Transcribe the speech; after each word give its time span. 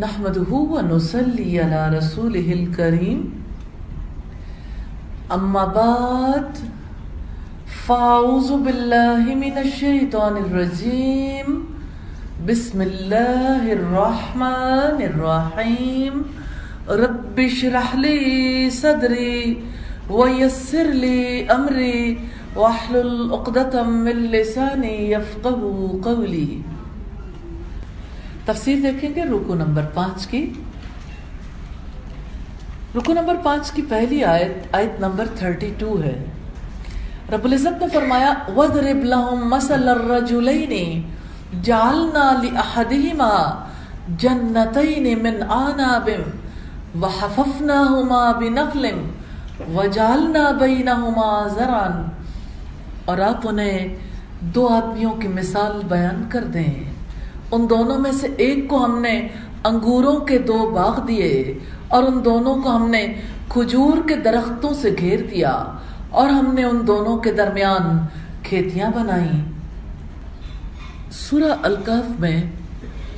نحمده 0.00 0.48
ونصلي 0.48 1.60
على 1.60 1.98
رسوله 1.98 2.52
الكريم. 2.52 3.18
أما 5.32 5.64
بعد 5.64 6.48
فأعوذ 7.84 8.64
بالله 8.64 9.34
من 9.34 9.58
الشيطان 9.58 10.36
الرجيم. 10.36 11.68
بسم 12.48 12.82
الله 12.82 13.72
الرحمن 13.72 14.98
الرحيم. 15.10 16.14
رب 16.88 17.36
اشرح 17.40 17.94
لي 17.94 18.70
صدري 18.70 19.60
ويسر 20.10 20.88
لي 20.88 21.44
أمري. 21.52 22.20
واحلل 22.56 23.32
عقدة 23.32 23.82
من 23.82 24.16
لساني 24.32 25.10
يفقه 25.10 25.60
قولي. 26.02 26.71
تفسیر 28.44 28.78
دیکھیں 28.82 29.14
گے 29.14 29.24
رکو 29.24 29.54
نمبر 29.54 29.82
پانچ 29.94 30.26
کی۔ 30.26 30.52
رکو 32.96 33.12
نمبر 33.12 33.34
پانچ 33.42 33.70
کی 33.70 33.82
پہلی 33.82 34.24
آیت 34.24 34.74
آیت 34.74 35.00
نمبر 35.00 35.26
تھرٹی 35.34 35.74
ٹو 35.78 36.02
ہے۔ 36.02 36.24
رب 37.32 37.44
العزت 37.44 37.82
نے 37.82 37.88
فرمایا 37.92 38.34
وَضْرِبْ 38.56 39.04
لَهُمْ 39.04 39.44
مَسَلَ 39.44 39.90
الرَّجُلَيْنِ 39.90 41.02
جَعَلْنَا 41.62 42.32
لِأَحَدِهِمَا 42.42 43.64
جَنَّتَيْنِ 44.08 45.14
مِنْ 45.14 45.42
آنَابٍ 45.48 46.10
وَحَفَفْنَاهُمَا 47.02 48.32
بِنَخْلٍ 48.32 48.90
وَجَعَلْنَا 49.74 50.50
بَيْنَهُمَا 50.50 51.48
زَرَعًا۔ 51.54 52.02
اور 53.04 53.18
آپ 53.18 53.48
انہیں 53.48 53.96
دو 54.40 54.68
آدمیوں 54.68 55.12
کی 55.12 55.28
مثال 55.28 55.80
بیان 55.88 56.24
کر 56.28 56.44
دیں۔ 56.44 56.84
ان 57.52 57.70
دونوں 57.70 57.98
میں 57.98 58.12
سے 58.12 58.28
ایک 58.36 58.68
کو 58.68 58.84
ہم 58.84 58.98
نے 59.00 59.28
انگوروں 59.64 60.20
کے 60.20 60.38
دو 60.38 60.70
باغ 60.70 61.06
دیے 61.06 61.58
اور 61.88 62.02
ان 62.02 62.24
دونوں 62.24 62.56
کو 62.62 62.76
ہم 62.76 62.90
نے 62.90 63.06
کھجور 63.48 64.08
کے 64.08 64.16
درختوں 64.16 64.74
سے 64.74 64.94
گھیر 64.98 65.20
دیا 65.30 65.64
اور 66.10 66.28
ہم 66.28 66.54
نے 66.54 66.64
ان 66.64 66.86
دونوں 66.86 67.16
کے 67.16 67.32
درمیان 67.32 68.06
کھیتیاں 68.42 68.90
بنائی 68.90 69.42
سورہ 71.10 71.52
الکاف 71.62 72.20
میں 72.20 72.42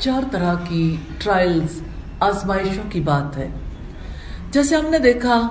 چار 0.01 0.23
طرح 0.31 0.55
کی 0.69 0.97
ٹرائلز 1.19 1.81
آزمائشوں 2.21 2.91
کی 2.91 3.01
بات 3.01 3.37
ہے۔ 3.37 3.49
جیسے 4.51 4.77
ہم 4.77 4.87
نے 4.91 4.99
دیکھا، 4.99 5.49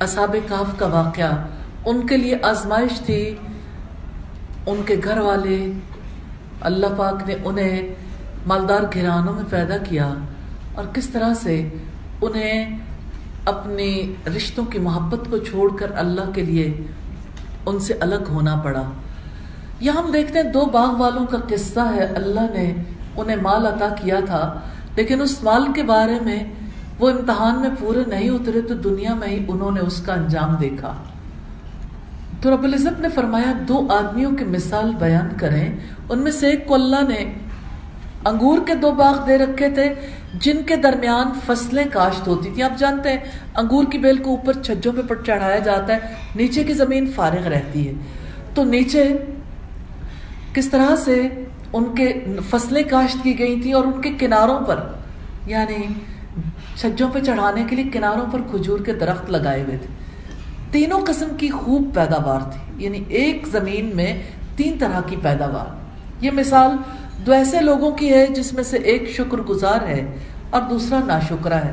اصحاب 0.00 0.36
کاف 0.48 0.78
کا 0.78 0.86
واقعہ، 0.86 1.32
ان 1.86 2.06
کے 2.06 2.16
لیے 2.16 2.36
آزمائش 2.42 3.00
تھی 3.00 3.34
ان 4.66 4.82
کے 4.86 4.96
گھر 5.04 5.18
والے 5.18 5.72
اللہ 6.60 6.86
پاک 6.96 7.28
نے 7.28 7.34
انہیں 7.44 7.94
مالدار 8.46 8.80
گھرانوں 8.94 9.34
میں 9.34 9.42
پیدا 9.50 9.76
کیا 9.76 10.14
اور 10.74 10.84
کس 10.94 11.08
طرح 11.08 11.34
سے 11.34 11.68
انہیں 12.22 12.78
اپنی 13.44 14.14
رشتوں 14.36 14.64
کی 14.64 14.78
محبت 14.78 15.30
کو 15.30 15.36
چھوڑ 15.36 15.76
کر 15.76 15.92
اللہ 15.96 16.30
کے 16.34 16.44
لیے 16.44 16.86
ان 17.66 17.80
سے 17.80 17.94
الگ 18.00 18.28
ہونا 18.28 18.56
پڑا۔ 18.56 18.82
یہاں 19.80 20.02
ہم 20.02 20.10
دیکھتے 20.12 20.38
ہیں 20.38 20.52
دو 20.52 20.64
باغ 20.64 21.00
والوں 21.00 21.26
کا 21.26 21.38
قصہ 21.48 21.80
ہے۔ 21.80 22.04
اللہ 22.04 22.52
نے 22.52 22.74
انہیں 23.16 23.36
مال 23.36 23.66
عطا 23.66 23.88
کیا 23.88 24.20
تھا، 24.26 24.60
لیکن 24.96 25.20
اس 25.20 25.42
مال 25.42 25.72
کے 25.72 25.82
بارے 25.82 26.18
میں 26.22 26.44
وہ 26.98 27.10
امتحان 27.10 27.60
میں 27.60 27.70
پورے 27.80 28.02
نہیں 28.06 28.30
اترے 28.30 28.60
تو 28.60 28.74
دنیا 28.74 29.14
میں 29.14 29.28
ہی 29.28 29.44
انہوں 29.48 29.70
نے 29.70 29.80
اس 29.80 30.02
کا 30.02 30.14
انجام 30.14 30.54
دیکھا۔ 30.54 30.94
تو 32.46 32.54
رب 32.54 32.64
العزت 32.64 33.00
نے 33.00 33.08
فرمایا، 33.08 33.52
دو 33.68 33.86
آدمیوں 33.90 34.30
کی 34.32 34.44
مثال 34.44 34.94
بیان 34.98 35.28
کریں۔ 35.36 35.76
ان 36.08 36.18
میں 36.18 36.30
سے 36.30 36.50
ایک 36.50 36.66
کو 36.66 36.74
اللہ 36.74 37.00
نے 37.08 37.34
انگور 38.24 38.58
کے 38.66 38.74
دو 38.74 38.90
باغ 38.90 39.26
دے 39.26 39.38
رکھے 39.38 39.70
تھے، 39.70 39.94
جن 40.34 40.62
کے 40.66 40.76
درمیان 40.76 41.30
فصلیں 41.46 41.84
کاشت 41.92 42.28
ہوتی 42.28 42.50
تھی 42.54 42.62
آپ 42.62 42.78
جانتے 42.78 43.10
ہیں، 43.10 43.18
انگور 43.56 43.84
کی 43.84 43.98
بیل 43.98 44.16
کو 44.16 44.30
اوپر 44.30 44.52
چھجوں 44.62 44.92
پہ 45.08 45.14
چڑھایا 45.26 45.58
جاتا 45.58 45.94
ہے، 45.94 45.98
نیچے 46.36 46.64
کی 46.64 46.72
زمین 46.72 47.06
فارغ 47.06 47.46
رہتی 47.46 47.88
ہے۔ 47.88 47.92
تو 48.54 48.64
نیچے 48.64 49.16
کس 50.52 50.68
طرح 50.68 50.96
سے 50.96 51.28
ان 51.72 51.94
کے 51.94 52.24
فصلیں 52.50 52.82
کاشت 52.90 53.22
کی 53.22 53.38
گئی 53.38 53.60
تھی 53.60 53.72
اور 53.72 53.84
ان 53.84 54.00
کے 54.00 54.10
کناروں 54.18 54.60
پر 54.60 54.86
یعنی 55.46 55.86
چھجوں 56.76 57.08
پہ 57.12 57.18
چڑھانے 57.20 57.64
کے 57.68 57.76
لیے 57.76 57.90
کناروں 57.92 58.26
پر 58.32 58.40
کھجور 58.50 58.78
کے 58.78 58.92
درخت 58.92 59.30
لگائے 59.30 59.62
ہوئے 59.62 59.76
تھے۔ 59.76 60.05
تینوں 60.70 61.00
قسم 61.06 61.28
کی 61.38 61.50
خوب 61.50 61.94
پیداوار 61.94 62.40
تھی۔ 62.50 62.84
یعنی 62.84 63.04
ایک 63.08 63.46
زمین 63.52 63.96
میں 63.96 64.22
تین 64.56 64.76
طرح 64.80 65.00
کی 65.06 65.16
پیداوار۔ 65.22 65.74
یہ 66.20 66.30
مثال 66.30 66.70
دو 67.26 67.32
ایسے 67.32 67.60
لوگوں 67.60 67.90
کی 67.90 68.12
ہے 68.12 68.26
جس 68.26 68.52
میں 68.52 68.64
سے 68.64 68.76
ایک 68.76 69.10
شکر 69.10 69.36
گزار 69.36 69.88
ہے 69.88 70.16
اور 70.50 70.60
دوسرا 70.70 70.98
ناشکرا 71.06 71.64
ہے۔ 71.64 71.72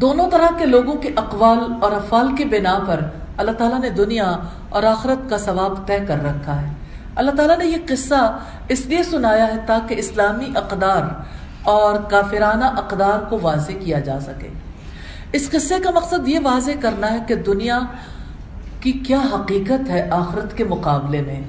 دونوں 0.00 0.30
طرح 0.30 0.46
کے 0.58 0.66
لوگوں 0.66 0.94
کے 0.94 1.10
اقوال 1.16 1.58
اور 1.80 1.92
افعال 1.92 2.36
کے 2.36 2.44
بنا 2.44 2.78
پر 2.86 3.00
اللہ 3.36 3.50
تعالیٰ 3.50 3.80
نے 3.80 3.90
دنیا 3.90 4.36
اور 4.68 4.82
آخرت 4.82 5.30
کا 5.30 5.38
ثواب 5.38 5.86
طے 5.86 5.98
کر 6.08 6.24
رکھا 6.24 6.62
ہے۔ 6.62 6.72
اللہ 7.16 7.30
تعالیٰ 7.30 7.58
نے 7.58 7.66
یہ 7.66 7.76
قصہ 7.88 8.38
اس 8.68 8.86
لیے 8.86 9.02
سنایا 9.02 9.46
ہے 9.46 9.58
تاکہ 9.66 9.94
اسلامی 9.98 10.46
اقدار 10.54 11.02
اور 11.62 11.94
کافرانہ 12.10 12.64
اقدار 12.64 13.18
کو 13.30 13.38
واضح 13.42 13.72
کیا 13.80 13.98
جا 13.98 14.20
سکے۔ 14.20 14.48
اس 15.34 15.50
قصے 15.50 15.74
کا 15.84 15.90
مقصد 15.90 16.28
یہ 16.28 16.38
واضح 16.42 16.70
کرنا 16.80 17.12
ہے 17.12 17.18
کہ 17.28 17.34
دنیا 17.34 17.78
کی 18.80 18.92
کیا 18.92 19.18
حقیقت 19.18 19.90
ہے 19.90 20.10
آخرت 20.10 20.56
کے 20.56 20.64
مقابلے 20.64 21.22
میں۔ 21.22 21.40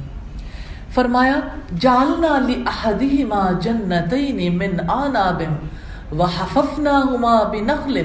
فرمایا 0.94 1.36
جالنا 1.80 2.40
لأحدهما 2.48 3.52
جنتين 3.62 4.58
من 4.58 4.90
آناب 4.90 5.44
وحففناهما 6.20 7.36
بنخل 7.52 8.02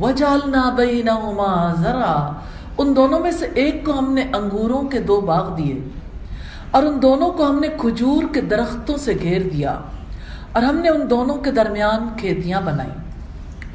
وجعلنا 0.00 0.64
بينهما 0.76 1.72
زرعا۔ 1.80 2.32
ان 2.78 2.96
دونوں 2.96 3.20
میں 3.20 3.30
سے 3.30 3.46
ایک 3.54 3.84
کو 3.86 3.98
ہم 3.98 4.12
نے 4.14 4.22
انگوروں 4.34 4.82
کے 4.82 4.98
دو 4.98 5.20
باغ 5.20 5.56
دیے 5.56 5.80
اور 6.70 6.82
ان 6.82 7.02
دونوں 7.02 7.30
کو 7.30 7.50
ہم 7.50 7.60
نے 7.60 7.68
کھجور 7.78 8.34
کے 8.34 8.40
درختوں 8.40 8.96
سے 8.96 9.14
گھیر 9.22 9.48
دیا 9.52 9.78
اور 10.52 10.62
ہم 10.62 10.76
نے 10.76 10.88
ان 10.88 11.10
دونوں 11.10 11.36
کے 11.36 11.50
درمیان 11.50 12.08
کھیتیاں 12.16 12.60
بنائیں 12.60 12.94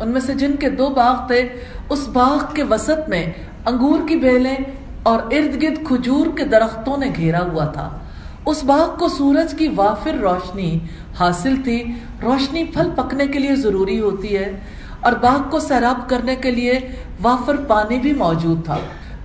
ان 0.01 0.09
میں 0.09 0.21
سے 0.21 0.33
جن 0.33 0.55
کے 0.55 0.69
دو 0.69 0.89
باغ 0.89 1.27
تھے، 1.27 1.49
اس 1.89 2.07
باغ 2.07 2.53
کے 2.53 2.63
وسط 2.63 3.09
میں 3.09 3.33
انگور 3.65 4.07
کی 4.07 4.15
بیلیں 4.15 4.55
اور 5.03 5.19
ارد 5.19 5.63
گرد 5.63 5.87
کھجور 5.87 6.37
کے 6.37 6.45
درختوں 6.45 6.97
نے 6.97 7.11
گھیرا 7.15 7.41
ہوا 7.41 7.65
تھا۔ 7.65 7.99
اس 8.45 8.63
باغ 8.63 8.99
کو 8.99 9.07
سورج 9.07 9.53
کی 9.57 9.67
وافر 9.75 10.13
روشنی 10.13 10.79
حاصل 11.19 11.55
تھی۔ 11.63 11.83
روشنی 12.23 12.63
پھل 12.63 12.89
پکنے 12.95 13.27
کے 13.27 13.39
لیے 13.39 13.55
ضروری 13.55 13.99
ہوتی 13.99 14.37
ہے 14.37 14.59
اور 14.99 15.11
باغ 15.11 15.49
کو 15.49 15.59
سیراب 15.59 16.09
کرنے 16.09 16.35
کے 16.35 16.51
لیے 16.51 16.79
وافر 17.21 17.55
پانی 17.55 17.99
بھی 17.99 18.13
موجود 18.13 18.65
تھا۔ 18.65 18.77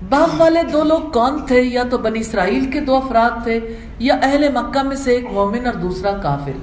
باغ 0.08 0.28
والے 0.36 0.62
دو 0.72 0.84
لوگ 0.84 1.00
کون 1.00 1.46
تھے؟ 1.46 1.62
یا 1.62 1.82
تو 1.90 1.98
بنی 1.98 2.20
اسرائیل 2.20 2.70
کے 2.70 2.80
دو 2.80 2.96
افراد 2.96 3.42
تھے 3.42 3.60
یا 3.98 4.14
اہل 4.22 4.48
مکہ 4.48 4.82
میں 4.82 4.96
سے 4.96 5.10
ایک 5.10 5.24
مومن 5.32 5.66
اور 5.66 5.74
دوسرا 5.74 6.10
کافر۔ 6.10 6.58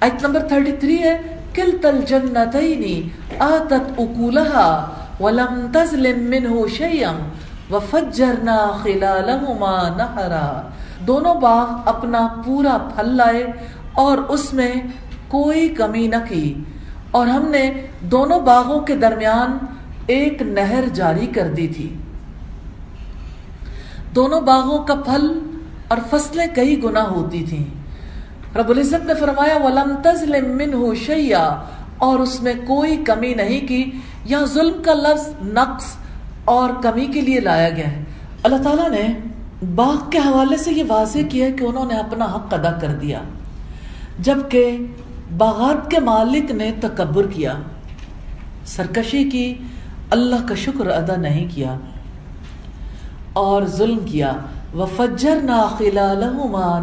آیت 0.00 0.22
نمبر 0.22 0.40
33 0.48 0.98
ہے 0.98 1.35
کلت 1.56 1.86
الجنتین 1.86 3.08
آتت 3.38 4.00
اکولها 4.00 4.92
ولم 5.20 5.66
تظلم 5.72 6.18
منه 6.18 6.66
شیئا 6.68 7.12
وفجرنا 7.70 8.70
خلالهما 8.82 9.88
نهرا۔ 9.88 10.68
دونوں 11.06 11.34
باغ 11.34 11.70
اپنا 11.84 12.28
پورا 12.44 12.88
پھل 12.94 13.16
لائے 13.16 13.46
اور 13.92 14.18
اس 14.18 14.54
میں 14.54 14.74
کوئی 15.28 15.68
کمی 15.68 16.06
نہ 16.06 16.16
کی۔ 16.28 16.54
اور 17.10 17.26
ہم 17.26 17.48
نے 17.48 17.86
دونوں 18.00 18.40
باغوں 18.40 18.80
کے 18.80 18.96
درمیان 18.96 19.58
ایک 20.06 20.42
نہر 20.42 20.84
جاری 20.92 21.26
کر 21.26 21.48
دی 21.48 21.68
تھی۔ 21.68 21.96
دونوں 24.14 24.40
باغوں 24.40 24.84
کا 24.84 24.94
پھل 24.94 25.38
اور 25.88 25.98
فصلیں 26.10 26.46
کئی 26.54 26.82
گنا 26.82 27.02
ہوتی 27.02 27.44
تھیں۔ 27.48 27.85
رب 28.56 28.70
العزت 28.70 29.06
نے 29.06 29.14
فرمایا، 29.14 29.56
ولم 29.64 29.94
تظلم 30.04 30.56
منه 30.56 30.94
شیئا 31.06 31.62
اور 31.98 32.18
اس 32.18 32.42
میں 32.42 32.52
کوئی 32.66 32.96
کمی 32.96 33.34
نہیں 33.34 33.68
کی۔ 33.68 33.90
یہاں 34.24 34.46
ظلم 34.46 34.82
کا 34.82 34.94
لفظ 34.94 35.28
نقص 35.42 35.84
اور 36.44 36.70
کمی 36.82 37.06
کے 37.06 37.20
لیے 37.20 37.40
لایا 37.40 37.68
گیا 37.68 37.92
ہے۔ 37.92 38.04
اللہ 38.42 38.56
تعالیٰ 38.62 38.90
نے 38.90 39.06
باغ 39.74 40.10
کے 40.10 40.18
حوالے 40.18 40.56
سے 40.56 40.72
یہ 40.72 40.82
واضح 40.88 41.18
کیا 41.30 41.50
کہ 41.50 41.64
انہوں 41.64 41.84
نے 41.84 41.98
اپنا 41.98 42.24
حق 42.24 42.54
ادا 42.54 42.72
کر 42.72 42.88
دیا۔ 42.88 43.20
جبکہ 44.18 44.76
باغات 45.38 45.90
کے 45.90 46.00
مالک 46.00 46.50
نے 46.50 46.72
تکبر 46.80 47.26
کیا۔ 47.26 47.54
سرکشی 48.64 49.30
کی 49.30 49.54
اللہ 50.10 50.48
کا 50.48 50.54
شکر 50.54 50.86
ادا 50.86 51.16
نہیں 51.16 51.48
کیا۔ 51.54 51.76
اور 53.32 53.62
ظلم 53.66 53.98
کیا۔ 53.98 54.32
وفجر 54.74 55.38
ناخلا 55.42 56.12
لہما 56.12 56.78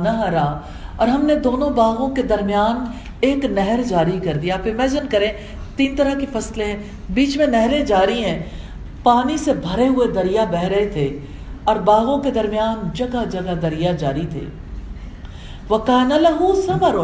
اور 0.98 1.08
ہم 1.08 1.26
نے 1.26 1.36
دونوں 1.36 1.70
باغوں 1.70 2.10
کے 2.10 2.22
درمیان 2.22 2.86
ایک 3.20 3.46
نہر 3.46 3.80
جاری 3.90 4.20
کر 4.24 4.34
دیا 4.34 4.56
آپ 4.56 4.68
امیجن 4.68 5.08
کریں، 5.08 5.32
تین 5.76 5.96
طرح 5.96 6.14
کی 6.20 6.26
فصلیں 6.34 6.66
ہیں۔ 6.66 6.84
بیچ 7.10 7.38
میں 7.38 7.48
نہریں 7.48 7.86
جاری 7.86 8.26
ہیں۔ 8.26 8.44
پانی 9.04 9.38
سے 9.38 9.54
بھرے 9.54 9.88
ہوئے 9.88 10.08
دریا 10.08 10.44
بہ 10.44 10.60
رہے 10.60 10.86
تھے 10.86 11.20
اور 11.64 11.76
باغوں 11.76 12.18
کے 12.18 12.32
درمیان 12.32 12.90
جگہ 12.94 13.26
جگہ 13.32 13.54
دریا 13.62 13.92
جاری 13.92 14.28
تھے۔ 14.30 14.40
وہ 15.70 15.78
کانا 15.78 16.18
لہو 16.18 16.62
سمر 16.62 16.96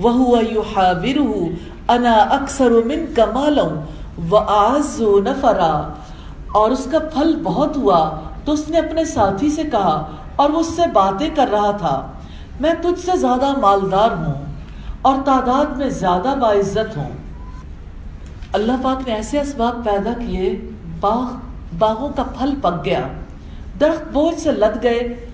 وهو 0.00 0.36
يحاوره 0.36 1.48
انا 1.88 2.12
اکثر 2.12 2.70
منك 2.70 3.20
مالا 3.34 3.84
واعز 4.30 5.00
نفرا۔ 5.00 5.92
اور 6.54 6.70
اس 6.70 6.88
کا 6.90 6.98
پھل 6.98 7.40
بہت 7.42 7.76
ہوا 7.76 8.20
تو 8.44 8.52
اس 8.52 8.68
نے 8.68 8.78
اپنے 8.78 9.04
ساتھی 9.04 9.50
سے 9.50 9.62
کہا 9.62 10.10
اور 10.36 10.50
وہ 10.50 10.60
اس 10.60 10.66
سے 10.66 10.82
باتیں 10.92 11.28
کر 11.34 11.48
رہا 11.52 11.70
تھا۔ 11.70 12.12
میں 12.60 12.74
تجھ 12.82 13.06
سے 13.06 13.18
زیادہ 13.18 13.58
مالدار 13.58 14.10
ہوں 14.10 14.34
اور 15.02 15.14
تعداد 15.24 15.76
میں 15.76 15.88
زیادہ 15.88 16.34
باعزت 16.40 16.96
ہوں۔ 16.96 17.10
اللہ 18.52 18.72
پاک 18.82 19.08
نے 19.08 19.14
ایسے 19.14 19.40
اسباب 19.40 19.84
پیدا 19.84 20.10
کیے، 20.18 20.70
باغ، 21.00 21.32
باغوں 21.78 22.08
کا 22.16 22.22
پھل 22.22 22.54
پک 22.62 22.84
گیا، 22.84 23.00
درخت 23.80 24.12
بوجھ 24.12 24.40
سے 24.40 24.52
لد 24.52 24.82
گئے۔ 24.82 25.26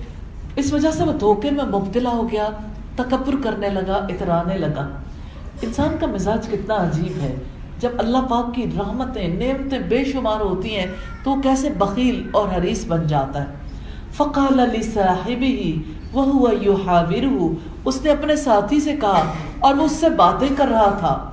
اس 0.56 0.72
وجہ 0.72 0.90
سے 0.90 1.04
وہ 1.04 1.12
دھوکے 1.12 1.50
میں 1.50 1.64
مبتلا 1.64 2.10
ہو 2.10 2.32
گیا، 2.32 2.48
تکبر 2.96 3.34
کرنے 3.44 3.68
لگا، 3.68 3.94
اترانے 3.94 4.58
لگا۔ 4.58 4.88
انسان 5.62 5.96
کا 6.00 6.06
مزاج 6.06 6.46
کتنا 6.46 6.74
عجیب 6.74 7.22
ہے۔ 7.22 7.36
جب 7.78 7.90
اللہ 7.98 8.18
پاک 8.30 8.54
کی 8.54 8.70
رحمتیں، 8.78 9.28
نعمتیں 9.28 9.78
بے 9.78 10.04
شمار 10.04 10.40
ہوتی 10.40 10.78
ہیں، 10.78 10.86
تو 11.24 11.30
وہ 11.30 11.42
کیسے 11.42 11.70
بخیل 11.70 12.28
اور 12.32 12.48
حریص 12.56 12.86
بن 12.86 13.06
جاتا 13.06 13.40
ہے۔ 13.40 13.61
فقال 14.12 14.60
علی 14.60 14.82
صاحب 14.82 15.42
ہی 15.42 15.82
وہ 16.12 17.48
اس 17.84 18.02
نے 18.02 18.10
اپنے 18.10 18.36
ساتھی 18.36 18.80
سے 18.80 18.96
کہا 18.96 19.22
اور 19.60 19.74
وہ 19.74 19.82
اس 19.82 19.92
سے 19.92 20.08
باتیں 20.08 20.48
کر 20.56 20.68
رہا 20.68 20.90
تھا۔ 20.98 21.30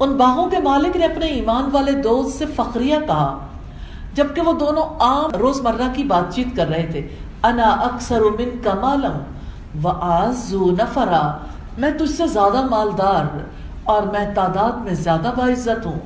ان 0.00 0.16
باغوں 0.16 0.50
کے 0.50 0.56
مالک 0.58 0.96
نے 0.96 1.04
اپنے 1.04 1.26
ایمان 1.26 1.68
والے 1.72 1.92
دوست 1.92 2.38
سے 2.38 2.44
فخریہ 2.46 2.96
کہا، 3.06 3.46
جبکہ 4.14 4.42
وہ 4.42 4.52
دونوں 4.52 4.82
عام 4.82 5.30
روز 5.34 5.60
مرہ 5.60 5.88
کی 5.92 6.04
بات 6.04 6.34
چیت 6.34 6.56
کر 6.56 6.68
رہے 6.68 6.88
تھے۔ 6.90 7.08
انا 7.42 7.68
اکثر 7.70 8.20
من 8.20 8.58
کا 8.62 8.74
مالم 8.80 9.18
و 9.86 9.88
آزو 9.88 10.70
نفرا، 10.70 11.36
میں 11.78 11.90
تجھ 11.90 12.12
سے 12.12 12.26
زیادہ 12.26 12.66
مالدار 12.70 13.38
اور 13.84 14.02
میں 14.02 14.34
تعداد 14.34 14.72
میں 14.72 14.94
زیادہ 14.94 15.32
باعزت 15.36 15.86
ہوں۔ 15.86 15.98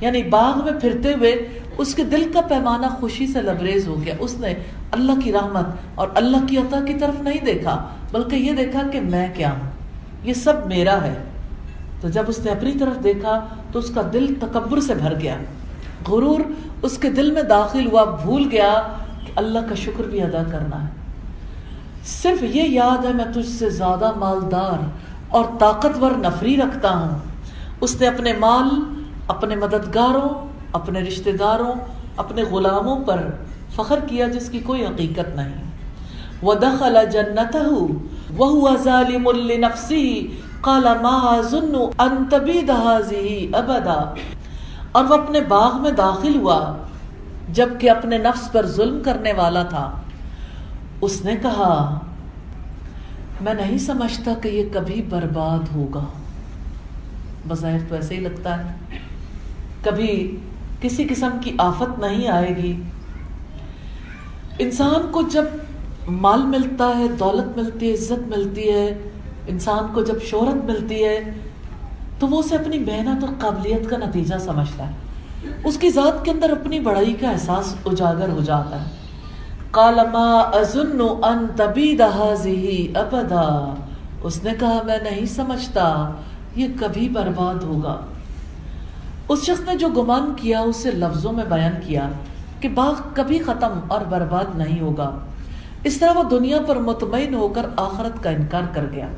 یعنی 0.00 0.22
باغ 0.22 0.64
میں 0.64 0.80
پھرتے 0.80 1.14
ہوئے 1.14 1.30
اس 1.80 1.94
کے 1.94 2.04
دل 2.04 2.30
کا 2.32 2.40
پیمانہ 2.40 2.86
خوشی 2.86 3.26
سے 3.26 3.42
لبریز 3.42 3.88
ہو 3.88 4.02
گیا۔ 4.04 4.14
اس 4.18 4.34
نے 4.38 4.54
اللہ 4.92 5.12
کی 5.24 5.32
رحمت 5.32 5.66
اور 5.94 6.08
اللہ 6.14 6.36
کی 6.48 6.56
عطا 6.56 6.80
کی 6.86 6.94
طرف 6.94 7.22
نہیں 7.22 7.44
دیکھا، 7.46 7.88
بلکہ 8.12 8.36
یہ 8.36 8.52
دیکھا 8.52 8.82
کہ 8.92 9.00
میں 9.00 9.28
کیا 9.34 9.52
ہوں؟ 9.52 9.70
یہ 10.22 10.32
سب 10.32 10.52
میرا 10.66 11.02
ہے۔ 11.02 11.24
تو 12.00 12.08
جب 12.08 12.22
اس 12.28 12.38
نے 12.38 12.50
اپنی 12.50 12.72
طرف 12.72 13.04
دیکھا، 13.04 13.46
تو 13.72 13.78
اس 13.78 13.90
کا 13.94 14.02
دل 14.12 14.34
تکبر 14.40 14.80
سے 14.80 14.94
بھر 14.94 15.20
گیا۔ 15.20 15.36
غرور 16.08 16.40
اس 16.82 16.98
کے 16.98 17.10
دل 17.10 17.30
میں 17.30 17.42
داخل 17.42 17.86
ہوا، 17.86 18.04
بھول 18.04 18.48
گیا 18.50 18.82
کہ 19.26 19.32
اللہ 19.36 19.58
کا 19.68 19.74
شکر 19.74 20.04
بھی 20.04 20.22
ادا 20.22 20.42
کرنا 20.50 20.84
ہے۔ 20.84 20.90
صرف 22.04 22.42
یہ 22.42 22.62
یاد 22.62 23.04
ہے، 23.04 23.12
میں 23.12 23.24
تجھ 23.24 23.50
سے 23.50 23.70
زیادہ 23.70 24.10
مالدار 24.16 24.84
اور 25.28 25.44
طاقتور 25.58 26.10
نفری 26.16 26.56
رکھتا 26.56 26.90
ہوں۔ 26.90 27.18
اس 27.80 28.00
نے 28.00 28.06
اپنے 28.06 28.32
مال، 28.32 28.98
اپنے 29.28 29.56
مددگاروں 29.56 30.49
اپنے 30.72 31.00
رشتہ 31.00 31.30
داروں، 31.30 31.72
اپنے 32.16 32.42
غلاموں 32.42 33.04
پر 33.04 33.30
فخر 33.74 33.98
کیا 34.06 34.28
جس 34.28 34.50
کی 34.50 34.58
کوئی 34.58 34.86
حقیقت 34.86 35.36
نہیں۔ 35.36 35.70
وہ 36.42 36.54
دخل 36.54 36.98
جنت 37.12 37.56
وہ 38.36 38.70
ظالم 38.84 39.28
النفسی 39.28 40.26
کالا 40.60 40.94
ماہ 41.02 41.42
ظن 41.42 41.72
انتبی 41.98 42.60
دہازی 42.60 43.48
ابدا 43.52 44.14
اور 44.92 45.04
وہ 45.04 45.14
اپنے 45.14 45.40
باغ 45.40 45.82
میں 45.82 45.90
داخل 45.90 46.36
ہوا 46.36 46.76
جبکہ 47.48 47.90
اپنے 47.90 48.18
نفس 48.18 48.52
پر 48.52 48.66
ظلم 48.66 49.02
کرنے 49.04 49.32
والا 49.32 49.62
تھا۔ 49.62 50.00
اس 51.00 51.24
نے 51.24 51.36
کہا، 51.42 51.98
میں 53.40 53.54
نہیں 53.54 53.78
سمجھتا 53.78 54.30
کہ 54.42 54.48
یہ 54.48 54.64
کبھی 54.72 55.02
برباد 55.02 55.76
ہوگا۔ 55.76 56.04
بظاہر 57.48 57.78
تو 57.88 57.94
ایسے 57.94 58.14
ہی 58.14 58.20
لگتا 58.20 58.58
ہے۔ 58.58 58.96
کبھی 59.84 60.36
کسی 60.80 61.04
قسم 61.04 61.30
کی 61.40 61.54
آفت 61.58 61.98
نہیں 61.98 62.28
آئے 62.28 62.56
گی۔ 62.56 62.82
انسان 64.58 65.10
کو 65.10 65.22
جب 65.22 65.44
مال 66.08 66.42
ملتا 66.42 66.92
ہے، 66.98 67.08
دولت 67.08 67.58
ملتی 67.58 67.88
ہے، 67.88 67.94
عزت 67.94 68.28
ملتی 68.36 68.70
ہے، 68.70 69.08
انسان 69.46 69.94
کو 69.94 70.02
جب 70.02 70.22
شہرت 70.22 70.64
ملتی 70.64 71.04
ہے، 71.04 71.34
تو 72.18 72.28
وہ 72.28 72.38
اسے 72.38 72.56
اپنی 72.56 72.78
محنت 72.78 73.24
اور 73.24 73.32
قابلیت 73.38 73.90
کا 73.90 73.96
نتیجہ 73.96 74.34
سمجھتا 74.40 74.86
ہے۔ 74.86 74.92
اس 75.64 75.78
کی 75.78 75.90
ذات 75.90 76.24
کے 76.24 76.30
اندر 76.30 76.50
اپنی 76.50 76.80
بڑائی 76.80 77.12
کا 77.12 77.30
احساس 77.30 77.74
اجاگر 77.86 78.28
ہو 78.28 78.40
جاتا 78.40 78.84
ہے۔ 78.84 78.90
کالما 79.70 80.38
ازن 80.38 81.00
ان 81.00 81.46
ابدا۔ 82.94 83.74
اس 84.22 84.44
نے 84.44 84.50
کہا، 84.60 84.82
میں 84.84 84.98
نہیں 85.10 85.26
سمجھتا، 85.26 86.10
یہ 86.56 86.66
کبھی 86.80 87.08
برباد 87.08 87.54
ہوگا۔ 87.54 88.00
اس 89.30 89.42
شخص 89.42 89.60
نے 89.60 89.76
جو 89.76 89.88
گمان 89.88 90.32
کیا، 90.36 90.60
اسے 90.60 90.90
لفظوں 90.90 91.32
میں 91.32 91.44
بیان 91.48 91.72
کیا 91.86 92.10
کہ 92.60 92.68
باغ 92.68 92.94
کبھی 93.14 93.38
ختم 93.38 93.78
اور 93.88 94.00
برباد 94.00 94.56
نہیں 94.56 94.80
ہوگا۔ 94.80 95.18
اس 95.84 95.98
طرح 95.98 96.18
وہ 96.18 96.22
دنیا 96.22 96.58
پر 96.66 96.76
مطمئن 96.76 97.34
ہو 97.34 97.48
کر 97.48 97.66
آخرت 97.76 98.22
کا 98.22 98.30
انکار 98.30 98.62
کر 98.72 98.84
گیا۔ 98.92 99.08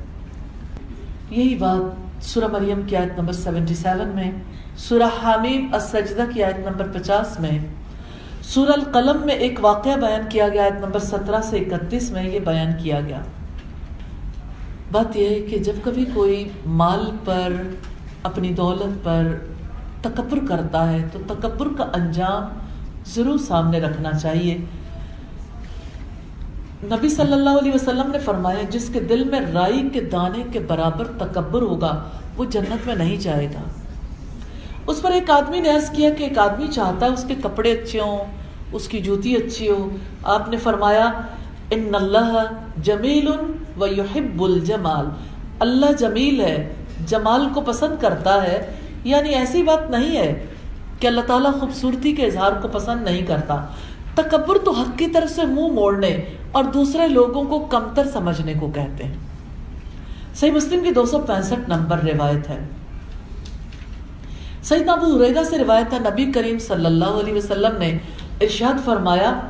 یہی 1.30 1.54
بات 1.54 2.24
سورہ 2.24 2.44
مریم 2.52 2.80
کی 2.86 2.96
آیت 2.96 3.18
نمبر 3.18 3.32
سیونٹی 3.32 3.74
سیون 3.74 4.08
میں، 4.08 4.30
سورہ 4.76 5.08
حامیم 5.22 5.68
السجدہ 5.72 6.22
کی 6.34 6.44
آیت 6.44 6.58
نمبر 6.58 6.98
پچاس 6.98 7.40
میں، 7.40 7.58
سورہ 8.42 8.72
القلم 8.72 9.26
میں 9.26 9.34
ایک 9.34 9.58
واقعہ 9.62 9.96
بیان 9.96 10.20
کیا 10.28 10.48
گیا، 10.48 10.62
آیت 10.62 10.84
نمبر 10.84 10.98
سترہ 10.98 11.40
سے 11.40 11.56
اکتیس 11.58 12.10
میں 12.10 12.24
یہ 12.24 12.38
بیان 12.38 12.72
کیا 12.82 13.00
گیا۔ 13.00 13.20
بات 14.92 15.16
یہ 15.16 15.28
ہے 15.28 15.40
کہ 15.40 15.58
جب 15.58 15.72
کبھی 15.84 16.04
کوئی 16.14 16.48
مال 16.66 17.10
پر، 17.24 17.52
اپنی 18.22 18.48
دولت 18.48 19.04
پر 19.04 19.36
تکبر 20.02 20.38
کرتا 20.48 20.92
ہے، 20.92 21.08
تو 21.12 21.18
تکبر 21.26 21.68
کا 21.76 21.84
انجام 21.94 22.58
ضرور 23.06 23.38
سامنے 23.38 23.80
رکھنا 23.80 24.12
چاہیے۔ 24.12 24.58
نبی 26.84 27.08
صلی 27.08 27.32
اللہ 27.32 27.50
علیہ 27.50 27.72
وسلم 27.74 28.10
نے 28.12 28.18
فرمایا، 28.18 28.62
جس 28.70 28.90
کے 28.92 29.00
دل 29.00 29.24
میں 29.24 29.40
رائی 29.40 29.88
کے 29.92 30.00
دانے 30.00 30.42
کے 30.52 30.60
برابر 30.60 31.04
تکبر 31.04 31.62
ہوگا، 31.62 32.04
وہ 32.36 32.44
جنت 32.44 32.86
میں 32.86 32.94
نہیں 32.94 33.16
جائے 33.16 33.46
گا۔ 33.46 33.60
اس 34.86 35.02
پر 35.02 35.10
ایک 35.10 35.30
آدمی 35.30 35.60
نے 35.60 35.68
عرض 35.68 35.90
کیا 35.90 36.10
کہ 36.10 36.22
ایک 36.22 36.38
آدمی 36.38 36.66
چاہتا 36.66 37.06
ہے 37.06 37.10
اس 37.10 37.24
کے 37.28 37.34
کپڑے 37.34 37.72
اچھے 37.72 38.00
ہوں، 38.00 38.18
اس 38.72 38.88
کی 38.88 39.00
جوتی 39.00 39.34
اچھی 39.34 39.68
ہو۔ 39.68 39.88
آپ 40.22 40.48
نے 40.48 40.56
فرمایا، 40.56 41.12
ان 41.70 41.94
اللہ 41.94 42.42
جمیل 42.82 43.28
و 43.80 43.86
یحب 43.86 44.42
الجمال۔ 44.42 45.06
اللہ 45.58 45.92
جمیل 45.98 46.40
ہے، 46.40 46.74
جمال 47.06 47.48
کو 47.54 47.60
پسند 47.60 48.02
کرتا 48.02 48.42
ہے 48.42 48.74
یعنی 49.04 49.28
ایسی 49.28 49.62
بات 49.62 49.90
نہیں 49.90 50.16
ہے 50.16 50.46
کہ 50.98 51.06
اللہ 51.06 51.20
تعالیٰ 51.20 51.60
خوبصورتی 51.60 52.12
کے 52.12 52.26
اظہار 52.26 52.52
کو 52.62 52.68
پسند 52.68 53.04
نہیں 53.04 53.26
کرتا۔ 53.26 53.66
تکبر 54.14 54.58
تو 54.64 54.70
حق 54.70 54.98
کی 54.98 55.06
طرف 55.06 55.30
سے 55.30 55.42
منہ 55.42 55.54
مو 55.54 55.68
موڑنے 55.68 56.24
اور 56.52 56.64
دوسرے 56.64 57.08
لوگوں 57.08 57.44
کو 57.44 57.58
کمتر 57.58 58.06
سمجھنے 58.12 58.54
کو 58.60 58.70
کہتے 58.74 59.04
ہیں۔ 59.04 59.16
صحیح 60.34 60.50
مسلم 60.50 60.84
کی 60.84 60.90
دو 60.90 61.06
سو 61.06 61.18
پینسٹھ 61.18 61.70
نمبر 61.70 61.98
روایت 61.98 62.48
ہے۔ 62.48 62.68
سعید 64.62 64.88
ابو 64.88 65.16
حریدہ 65.16 65.40
سے 65.50 65.58
روایت 65.58 65.92
ہے، 65.92 65.98
نبی 65.98 66.32
کریم 66.32 66.58
صلی 66.58 66.86
اللہ 66.86 67.04
علیہ 67.04 67.34
وسلم 67.34 67.78
نے 67.78 67.98
ارشاد 68.40 68.84
فرمایا، 68.84 69.40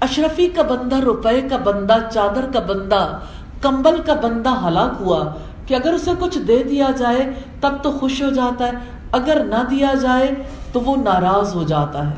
اشرفی 0.00 0.46
کا 0.46 0.62
بندہ، 0.62 0.96
روپے 0.96 1.40
کا 1.50 1.56
بندہ، 1.56 1.96
چادر 2.14 2.46
کا 2.52 2.60
بندہ، 2.60 3.18
کمبل 3.62 4.02
کا 4.06 4.14
بندہ 4.14 4.68
ہلاک 4.68 5.00
ہوا 5.00 5.34
کہ 5.70 5.74
اگر 5.74 5.92
اسے 5.92 6.10
کچھ 6.18 6.38
دے 6.38 6.62
دیا 6.62 6.88
جائے، 6.98 7.32
تب 7.60 7.72
تو 7.82 7.92
خوش 7.92 8.22
ہو 8.22 8.30
جاتا 8.30 8.66
ہے۔ 8.66 8.72
اگر 9.12 9.44
نہ 9.44 9.64
دیا 9.70 9.94
جائے، 10.02 10.34
تو 10.72 10.80
وہ 10.80 10.96
ناراض 10.96 11.54
ہو 11.54 11.62
جاتا 11.62 12.10
ہے۔ 12.10 12.14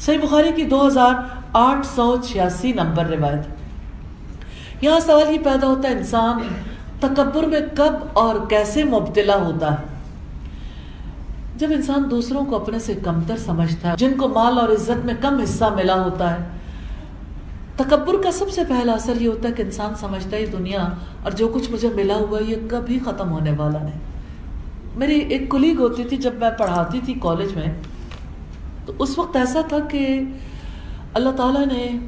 صحیح 0.00 0.18
بخاری 0.18 0.52
کی 0.56 0.64
دو 0.64 0.86
ہزار 0.86 1.14
آٹھ 1.52 1.86
سو 1.86 2.16
چھیاسی 2.24 2.72
نمبر 2.72 3.04
روایت۔ 3.06 3.46
یہاں 4.84 5.00
سوال 5.00 5.32
یہ 5.32 5.38
پیدا 5.44 5.66
ہوتا 5.66 5.88
ہے، 5.88 5.94
انسان 5.94 6.38
تکبر 7.00 7.42
میں 7.42 7.60
کب 7.76 7.94
اور 8.12 8.34
کیسے 8.48 8.84
مبتلا 8.84 9.36
ہوتا 9.36 9.72
ہے؟ 9.72 9.76
جب 11.56 11.68
انسان 11.70 12.10
دوسروں 12.10 12.44
کو 12.44 12.56
اپنے 12.56 12.78
سے 12.78 12.94
کمتر 12.94 13.36
سمجھتا 13.36 13.90
ہے، 13.90 13.96
جن 13.96 14.12
کو 14.18 14.28
مال 14.28 14.58
اور 14.58 14.68
عزت 14.68 15.06
میں 15.06 15.14
کم 15.20 15.38
حصہ 15.38 15.64
ملا 15.64 16.02
ہوتا 16.02 16.30
ہے 16.30 16.63
تکبر 17.76 18.22
کا 18.22 18.32
سب 18.32 18.50
سے 18.50 18.60
پہلا 18.68 18.92
اثر 18.92 19.20
یہ 19.20 19.28
ہوتا 19.28 19.48
ہے 19.48 19.54
کہ 19.54 19.62
انسان 19.62 19.94
سمجھتا 19.94 20.36
ہے 20.36 20.46
دنیا 20.46 20.88
اور 21.22 21.32
جو 21.32 21.48
کچھ 21.48 21.70
مجھے 21.70 21.88
ملا 21.94 22.14
ہوا 22.14 22.38
یہ 22.42 22.56
کبھی 22.70 22.98
ختم 22.98 23.30
ہونے 23.30 23.50
والا 23.56 23.78
نہیں۔ 23.78 24.00
میری 24.96 25.18
ایک 25.18 25.50
کلیگ 25.50 25.78
ہوتی 25.78 26.04
تھی، 26.04 26.16
جب 26.16 26.34
میں 26.34 26.50
پڑھاتی 26.58 27.00
تھی 27.04 27.14
کالج 27.20 27.56
میں، 27.56 27.74
تو 28.86 28.92
اس 28.98 29.18
وقت 29.18 29.36
ایسا 29.36 29.60
تھا 29.68 29.78
کہ 29.80 30.20
اللہ 31.14 31.30
تعالیٰ 31.36 31.66
نے 31.66 31.98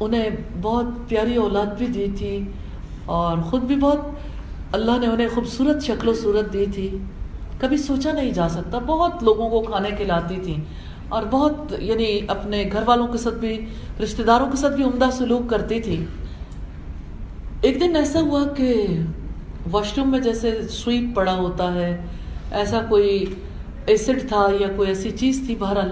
انہیں 0.00 0.30
بہت 0.62 0.84
پیاری 1.08 1.36
اولاد 1.36 1.66
بھی 1.66 1.86
دی 1.86 2.06
تھی 2.18 2.44
اور 3.04 3.38
خود 3.38 3.62
بھی 3.62 3.76
بہت 3.76 4.00
اللہ 4.72 4.98
نے 5.00 5.06
انہیں 5.06 5.28
خوبصورت 5.34 5.82
شکل 5.82 6.08
و 6.08 6.14
صورت 6.14 6.52
دی 6.52 6.66
تھی۔ 6.74 6.98
کبھی 7.60 7.76
سوچا 7.76 8.12
نہیں 8.12 8.30
جا 8.30 8.48
سکتا۔ 8.48 8.78
بہت 8.78 9.22
لوگوں 9.22 9.50
کو 9.50 9.60
کھانے 9.60 9.90
کھلاتی 9.90 10.36
تھیں 10.44 10.85
اور 11.08 11.22
بہت 11.30 11.74
یعنی 11.78 12.20
اپنے 12.28 12.68
گھر 12.72 12.82
والوں 12.86 13.08
کے 13.08 13.18
ساتھ 13.18 13.34
بھی، 13.34 13.66
رشتہ 14.02 14.22
داروں 14.22 14.50
کے 14.50 14.56
ساتھ 14.56 14.74
بھی 14.74 14.84
عمدہ 14.84 15.08
سلوک 15.12 15.50
کرتی 15.50 15.80
تھی۔ 15.80 16.04
ایک 17.60 17.80
دن 17.80 17.96
ایسا 17.96 18.20
ہوا 18.20 18.44
کہ 18.56 18.88
واش 19.70 19.98
روم 19.98 20.10
میں 20.10 20.20
جیسے 20.20 20.68
سویپ 20.70 21.16
پڑا 21.16 21.34
ہوتا 21.34 21.74
ہے، 21.74 22.04
ایسا 22.50 22.80
کوئی 22.88 23.24
ایسڈ 23.86 24.28
تھا 24.28 24.46
یا 24.60 24.68
کوئی 24.76 24.88
ایسی 24.88 25.10
چیز 25.10 25.42
تھی، 25.46 25.56
بہرحال 25.58 25.90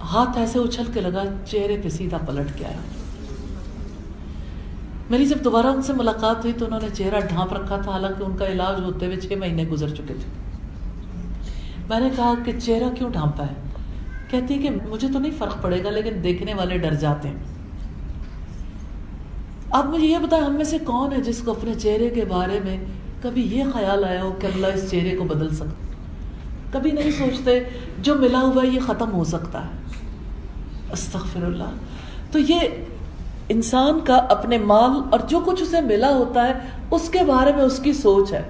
ہاتھ 0.00 0.38
ایسے 0.38 0.58
اچھل 0.58 0.84
کے 0.94 1.00
لگا، 1.00 1.22
چہرے 1.46 1.76
پہ 1.82 1.88
سیدھا 1.88 2.18
پلٹ 2.18 2.58
کے 2.58 2.64
آیا۔ 2.64 2.80
میری 5.10 5.26
جب 5.26 5.36
دوبارہ 5.44 5.66
ان 5.66 5.82
سے 5.82 5.92
ملاقات 5.92 6.36
ہوئی 6.36 6.52
تو 6.58 6.64
انہوں 6.64 6.80
نے 6.82 6.88
چہرہ 6.94 7.20
ڈھانپ 7.20 7.52
رکھا 7.52 7.76
تھا، 7.76 7.90
حالانکہ 7.90 8.24
ان 8.24 8.36
کا 8.36 8.46
علاج 8.46 8.80
ہوتے 8.84 9.06
ہوئے 9.06 9.16
چھ 9.16 9.32
مہینے 9.32 9.64
گزر 9.64 9.88
چکے 9.88 10.14
تھے۔ 10.14 10.30
میں 11.88 12.00
نے 12.00 12.10
کہا 12.16 12.34
کہ 12.44 12.52
چہرہ 12.62 12.94
کیوں 12.94 13.10
ڈھانپا 13.10 13.44
ہے؟ 13.44 13.61
کہتی 14.32 14.58
کہ 14.58 14.70
مجھے 14.88 15.08
تو 15.12 15.18
نہیں 15.18 15.32
فرق 15.38 15.62
پڑے 15.62 15.82
گا، 15.84 15.90
لیکن 15.90 16.22
دیکھنے 16.24 16.54
والے 16.54 16.78
ڈر 16.78 16.94
جاتے 16.94 17.28
ہیں۔ 17.28 17.36
آپ 19.70 19.86
مجھے 19.86 20.06
یہ 20.06 20.18
بتائیں، 20.18 20.44
ہم 20.44 20.54
میں 20.54 20.64
سے 20.64 20.78
کون 20.84 21.12
ہے 21.12 21.20
جس 21.20 21.42
کو 21.44 21.50
اپنے 21.50 21.74
چہرے 21.74 22.08
کے 22.08 22.24
بارے 22.24 22.60
میں 22.64 22.76
کبھی 23.22 23.42
یہ 23.56 23.64
خیال 23.72 24.04
آیا 24.04 24.22
ہو 24.22 24.32
کہ 24.32 24.46
اللہ 24.46 24.66
اس 24.66 24.90
چہرے 24.90 25.16
کو 25.16 25.24
بدل 25.24 25.54
سکتا 25.54 25.90
کبھی 26.70 26.90
نہیں 26.90 27.10
سوچتے 27.10 27.58
جو 27.98 28.14
ملا 28.14 28.40
ہوا 28.40 28.62
ہے 28.62 28.68
یہ 28.68 28.80
ختم 28.86 29.12
ہو 29.12 29.24
سکتا 29.24 29.64
ہے۔ 29.64 30.92
استغفر 30.92 31.44
اللہ 31.44 31.70
تو 32.30 32.38
یہ 32.38 32.60
انسان 33.48 33.98
کا 34.04 34.14
اپنے 34.14 34.58
مال 34.58 35.00
اور 35.10 35.20
جو 35.28 35.40
کچھ 35.40 35.62
اسے 35.62 35.80
ملا 35.80 36.10
ہوتا 36.14 36.46
ہے، 36.48 36.52
اس 36.90 37.08
کے 37.08 37.24
بارے 37.26 37.52
میں 37.56 37.64
اس 37.64 37.78
کی 37.78 37.92
سوچ 37.92 38.32
ہے۔ 38.32 38.42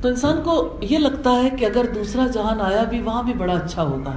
تو 0.00 0.08
انسان 0.08 0.40
کو 0.44 0.76
یہ 0.80 0.98
لگتا 0.98 1.30
ہے 1.30 1.50
کہ 1.50 1.64
اگر 1.64 1.84
دوسرا 1.94 2.26
جہان 2.26 2.60
آیا 2.60 2.82
بھی، 2.82 3.02
وہاں 3.02 3.22
بھی 3.22 3.32
بڑا 3.32 3.52
اچھا 3.52 3.82
ہوگا۔ 3.82 4.12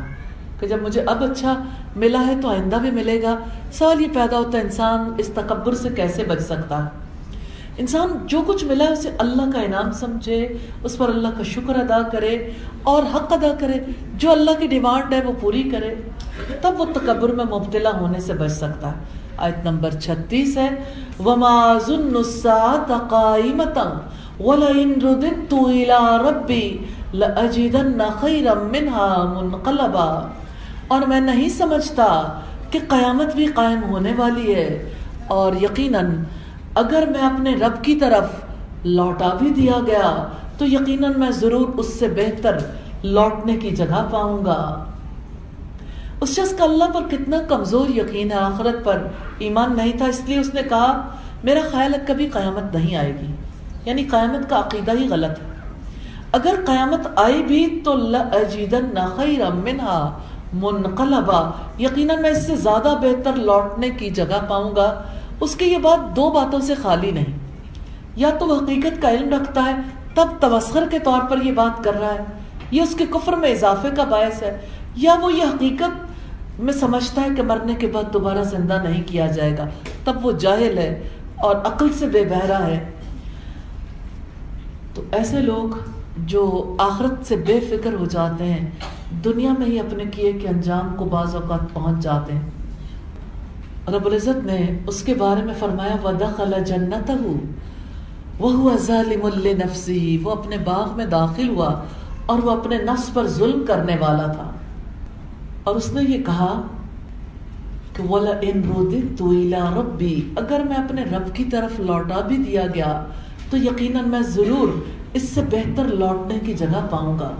کہ 0.60 0.68
جب 0.68 0.82
مجھے 0.82 1.02
اب 1.02 1.24
اچھا 1.24 1.64
ملا 1.96 2.28
ہے 2.28 2.34
تو 2.42 2.50
آئندہ 2.50 2.76
بھی 2.76 2.92
ملے 2.92 3.22
گا۔ 3.22 3.40
سوال 3.72 4.02
یہ 4.02 4.08
پیدا 4.14 4.38
ہوتا 4.38 4.58
ہے 4.58 4.64
انسان 4.64 5.14
اس 5.18 5.28
تکبر 5.28 5.74
سے 5.74 5.90
کیسے 5.90 6.24
بچ 6.24 6.42
سکتا 6.42 6.86
ہے؟ 6.86 6.90
انسان 7.78 8.10
جو 8.26 8.42
کچھ 8.48 8.66
ملا 8.66 8.84
ہے 8.84 8.94
اسے 8.94 9.10
اللہ 9.18 9.52
کا 9.54 9.62
انعام 9.62 9.92
سمجھے، 9.92 10.58
اس 10.84 10.98
پر 10.98 11.10
اللہ 11.10 11.28
کا 11.38 11.44
شکر 11.44 11.76
ادا 11.76 12.02
کرے 12.02 12.50
اور 12.84 13.04
حق 13.16 13.34
ادا 13.34 13.56
کرے۔ 13.60 13.74
جو 14.18 14.32
اللہ 14.32 14.52
کی 14.60 14.68
ڈیمانڈ 14.68 15.14
ہے 15.14 15.22
وہ 15.26 15.34
پوری 15.42 15.64
کرے۔ 15.64 15.96
تب 16.62 16.74
وہ 16.78 16.86
تکبر 16.94 17.30
میں 17.30 17.46
مبتلا 17.46 17.92
ہونے 18.00 18.20
سے 18.20 18.34
بچ 18.34 18.52
سکتا 18.52 18.88
ہے۔ 18.88 18.98
آیت 19.38 19.66
نمبر 19.66 19.92
چھتیس 19.92 20.58
ہے۔ 20.58 20.70
وما 21.26 21.78
ظن 21.88 22.16
الساعة 22.16 23.02
قائمة۔ 23.10 23.94
ولئن 24.40 24.94
رددت 25.02 25.54
الى 25.54 25.94
ربي 26.30 26.78
لأجدن 27.14 28.02
خيرا 28.22 28.54
منها 28.54 29.40
منقلبا۔ 29.42 30.28
اور 30.88 31.02
میں 31.02 31.20
نہیں 31.20 31.50
سمجھتا 31.50 32.40
کہ 32.72 32.80
قیامت 32.88 33.36
بھی 33.36 33.46
قائم 33.46 33.84
ہونے 33.84 34.14
والی 34.18 34.56
ہے۔ 34.56 34.90
اور 35.28 35.54
یقیناً 35.62 36.24
اگر 36.76 37.04
میں 37.12 37.20
اپنے 37.20 37.56
رب 37.56 37.84
کی 37.84 37.96
طرف 37.96 38.24
لوٹا 38.84 39.30
بھی 39.40 39.50
دیا 39.50 39.74
گیا، 39.86 40.28
تو 40.58 40.66
یقیناً 40.66 41.14
میں 41.18 41.32
ضرور 41.32 41.68
اس 41.78 41.94
سے 41.94 42.08
بہتر 42.08 42.58
لوٹنے 43.04 43.58
کی 43.58 43.72
جگہ 43.72 44.08
پاؤں 44.12 44.46
گا۔ 44.46 44.84
اس 46.22 46.30
شخص 46.30 46.58
کا 46.58 46.64
اللہ 46.64 46.84
پر 46.84 47.02
کتنا 47.10 47.38
کمزور 47.48 47.90
یقین 47.90 48.32
ہے، 48.32 48.38
آخرت 48.38 48.84
پر 48.84 49.08
ایمان 49.38 49.78
نہیں 49.78 49.98
تھا، 49.98 50.06
اس 50.06 50.22
لیے 50.26 50.40
اس 50.40 50.54
نے 50.54 50.62
کہا، 50.64 51.08
میرا 51.44 51.60
خیال 51.72 51.94
ہے 51.94 52.00
کبھی 52.08 52.28
قیامت 52.28 52.76
نہیں 52.76 52.96
آئے 52.96 53.14
گی۔ 53.22 53.33
یعنی 53.86 54.04
قیامت 54.04 54.50
کا 54.50 54.60
عقیدہ 54.60 54.92
ہی 54.92 55.08
غلط 55.10 55.40
ہے۔ 55.42 55.54
اگر 56.32 56.56
قیامت 56.66 57.08
آئی 57.16 57.44
بھی 57.44 57.82
تو 57.86 57.94
منقلبا۔ 60.54 61.52
یقیناً 61.80 62.22
میں 62.22 62.30
اس 62.30 62.48
سے 62.48 62.56
زیادہ 62.56 62.96
بہتر 63.02 63.34
لوٹنے 63.34 63.90
کی 63.90 64.10
جگہ 64.10 64.46
پاؤں 64.48 64.76
گا۔ 64.76 65.04
اس 65.40 65.56
کی 65.56 65.66
یہ 65.66 65.78
بات 65.78 66.16
دو 66.16 66.30
باتوں 66.30 66.60
سے 66.60 66.76
خالی 66.76 67.12
نہیں۔ 67.12 67.38
یا 68.16 68.30
تو 68.40 68.48
وہ 68.48 68.56
حقیقت 68.56 69.02
کا 69.02 69.12
علم 69.12 69.30
رکھتا 69.30 69.64
ہے، 69.66 69.76
تب 70.14 70.28
تمسخر 70.40 70.84
کے 70.92 71.00
طور 71.00 71.22
پر 71.30 71.42
یہ 71.44 71.52
بات 71.52 71.84
کر 71.84 72.00
رہا 72.00 72.14
ہے۔ 72.14 72.24
یہ 72.72 72.82
اس 72.82 72.96
کے 72.96 73.06
کفر 73.06 73.34
میں 73.34 73.52
اضافے 73.52 73.90
کا 73.96 74.04
باعث 74.04 74.44
ہے۔ 74.44 74.58
یا 74.96 75.16
وہ 75.22 75.34
یہ 75.34 75.44
حقیقت 75.44 76.06
میں 76.60 76.74
سمجھتا 76.74 77.22
ہے 77.22 77.28
کہ 77.36 77.42
مرنے 77.42 77.74
کے 77.74 77.88
بعد 77.88 78.14
دوبارہ 78.14 78.44
زندہ 78.44 78.82
نہیں 78.84 79.04
کیا 79.06 79.28
جائے 79.28 79.58
گا۔ 79.58 79.66
تب 80.04 80.26
وہ 80.26 80.32
جاہل 80.32 80.78
ہے 80.78 81.10
اور 81.36 81.56
عقل 81.56 81.94
سے 81.94 82.08
بے 82.08 82.26
بہرا 82.26 82.68
ہے۔ 82.68 82.93
تو 84.94 85.02
ایسے 85.12 85.42
لوگ 85.42 85.78
جو 86.18 86.76
آخرت 86.80 87.28
سے 87.28 87.36
بے 87.36 87.60
فکر 87.60 87.94
ہو 87.94 88.06
جاتے 88.06 88.44
ہیں، 88.44 88.70
دنیا 89.26 89.54
میں 89.60 89.68
ہی 89.68 89.80
اپنے 89.80 90.04
کیے 90.12 90.32
کے 90.34 90.48
انجام 90.48 90.96
کو 90.98 91.06
بعض 91.06 91.36
اوقات 91.36 91.74
پہنچ 91.74 92.04
جاتے 92.04 92.34
ہیں۔ 92.34 92.50
رب 93.88 94.06
العزت 94.06 94.46
نے 94.46 94.80
اس 94.88 95.04
کے 95.04 95.14
بارے 95.14 95.44
میں 95.44 95.54
فرمایا، 95.60 95.96
وَدَخَلَ 96.04 96.60
جَنَّتَهُ، 96.64 97.30
وَهُوَ 98.40 98.78
ظَالِمٌ 98.78 99.30
لِنَفْسِهِ، 99.38 100.18
وہ 100.24 100.32
اپنے 100.32 100.58
باغ 100.58 100.98
میں 100.98 101.06
داخل 101.06 101.50
ہوا 101.50 101.82
اور 102.26 102.40
وہ 102.40 102.52
اپنے 102.52 102.78
نفس 102.78 103.14
پر 103.14 103.28
ظلم 103.28 103.66
کرنے 103.68 103.96
والا 104.00 104.28
تھا۔ 104.28 104.52
اور 105.64 105.76
اس 105.76 105.94
نے 105.94 106.02
یہ 106.04 106.24
کہا 106.24 106.62
کہ 107.94 108.04
وَلَئِن 108.04 108.72
رُدِدْتُ 108.78 109.26
إِلَىٰ 109.26 109.74
رَبِّي، 109.76 110.22
اگر 110.36 110.62
میں 110.70 110.76
اپنے 110.76 111.04
رب 111.04 111.36
کی 111.36 111.44
طرف 111.44 111.80
لوٹا 111.80 112.22
بھی 112.22 112.38
دیا 112.38 112.66
گیا 112.76 113.06
تو 113.54 113.58
یقیناً 113.58 114.10
میں 114.10 114.22
ضرور 114.22 114.84
اس 115.14 115.30
سے 115.30 115.42
بہتر 115.42 115.84
لوٹنے 115.84 116.40
کی 116.40 116.54
جگہ 116.54 116.88
پاؤں 116.90 117.20
گا۔ 117.20 117.32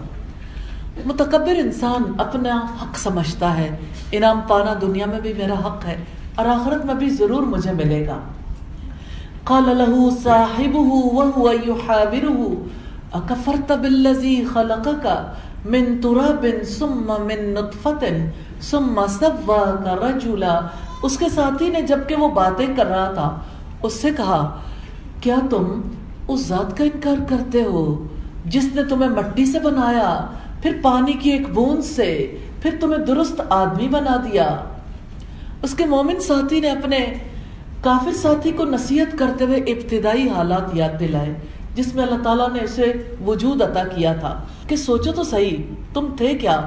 متکبر 1.06 1.54
انسان 1.56 2.02
اپنا 2.18 2.66
حق 2.82 2.98
سمجھتا 2.98 3.56
ہے۔ 3.56 3.76
انعام 4.12 4.40
پانا 4.48 4.74
دنیا 4.80 5.06
میں 5.06 5.20
بھی 5.20 5.32
میرا 5.32 5.54
حق 5.54 5.86
ہے 5.86 6.04
اور 6.34 6.46
آخرت 6.46 6.84
میں 6.84 6.94
بھی 6.94 7.10
ضرور 7.10 7.42
مجھے 7.42 7.72
ملے 7.72 8.06
گا۔ 8.06 8.18
قال 9.44 9.64
له 9.64 9.96
صاحبه 10.22 10.86
وهو 11.16 11.52
يحاوره 11.52 12.54
اكفرت 13.12 13.72
بالذي 13.72 14.44
خلقك 14.52 15.06
من 15.64 16.00
تراب 16.00 16.46
ثم 16.78 17.06
من 17.06 17.54
نطفه 17.54 18.16
ثم 18.60 19.00
سواك 19.08 19.88
رجلا 19.88 20.60
اس 21.02 21.18
کے 21.18 21.28
ساتھی 21.34 21.68
نے 21.68 21.82
جبکہ 21.82 22.14
وہ 22.14 22.28
باتیں 22.28 22.66
کر 22.76 22.86
رہا 22.86 23.12
تھا، 23.14 23.36
اس 23.82 23.92
سے 23.92 24.10
کہا، 24.16 24.60
کیا 25.20 25.36
تم 25.50 25.80
اس 26.28 26.46
ذات 26.46 26.76
کا 26.76 26.84
انکار 26.84 27.16
کرتے 27.28 27.62
ہو۔ 27.62 28.06
جس 28.46 28.64
نے 28.74 28.84
تمہیں 28.84 29.10
مٹی 29.10 29.46
سے 29.46 29.58
بنایا، 29.58 30.26
پھر 30.62 30.78
پانی 30.82 31.12
کی 31.12 31.30
ایک 31.30 31.48
بوند 31.50 31.84
سے، 31.84 32.38
پھر 32.62 32.76
تمہیں 32.80 32.98
درست 32.98 33.40
آدمی 33.48 33.88
بنا 33.88 34.16
دیا۔ 34.16 34.56
اس 35.62 35.74
کے 35.74 35.84
مومن 35.84 36.20
ساتھی 36.20 36.60
نے 36.60 36.70
اپنے 36.70 37.14
کافر 37.80 38.12
ساتھی 38.12 38.50
کو 38.50 38.64
نصیحت 38.64 39.18
کرتے 39.18 39.44
ہوئے 39.44 39.58
ابتدائی 39.58 40.28
حالات 40.28 40.62
یاد 40.72 41.00
دلائے، 41.00 41.34
جس 41.74 41.94
میں 41.94 42.02
اللہ 42.02 42.22
تعالیٰ 42.22 42.52
نے 42.52 42.60
اسے 42.62 42.92
وجود 43.26 43.62
عطا 43.62 43.84
کیا 43.84 44.12
تھا 44.12 44.44
کہ 44.68 44.76
سوچو 44.76 45.12
تو 45.12 45.22
صحیح، 45.22 45.56
تم 45.94 46.06
تھے 46.16 46.34
کیا؟ 46.34 46.60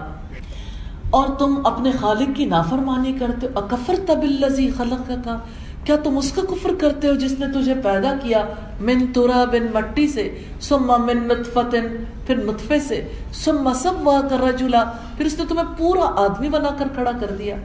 اور 1.09 1.27
تم 1.27 1.61
اپنے 1.63 1.91
خالق 1.91 2.35
کی 2.35 2.45
نافرمانی 2.45 3.13
کرتے 3.19 3.47
ہو۔ 3.47 3.59
اکفر 3.59 3.95
تب 4.05 4.21
الزی 4.21 4.69
خلق 4.69 5.11
کا 5.25 5.39
کیا 5.87 5.95
تم 6.03 6.17
اس 6.17 6.31
کا 6.31 6.41
کفر 6.41 6.69
کرتے 6.79 7.07
ہو 7.07 7.13
جس 7.13 7.39
نے 7.39 7.45
تجھے 7.47 7.73
پیدا 7.83 8.13
کیا؟ 8.23 8.45
من 8.81 9.13
تورا 9.13 9.45
بن 9.45 9.67
مٹی 9.73 10.07
سے 10.07 10.39
سما 10.61 10.97
من 10.97 11.17
نطفتن 11.17 12.03
پھر 12.25 12.35
نطفے 12.35 12.79
سے 12.79 13.07
سما 13.33 13.73
سب 13.73 14.07
وا 14.07 14.21
کر 14.29 14.39
رجلا 14.39 14.83
پھر 15.17 15.25
اس 15.25 15.39
نے 15.39 15.45
تمہیں 15.49 15.67
پورا 15.77 16.01
آدمی 16.01 16.49
بنا 16.49 16.69
کر 16.79 16.87
کھڑا 16.93 17.11
کر 17.19 17.31
دیا۔ 17.39 17.55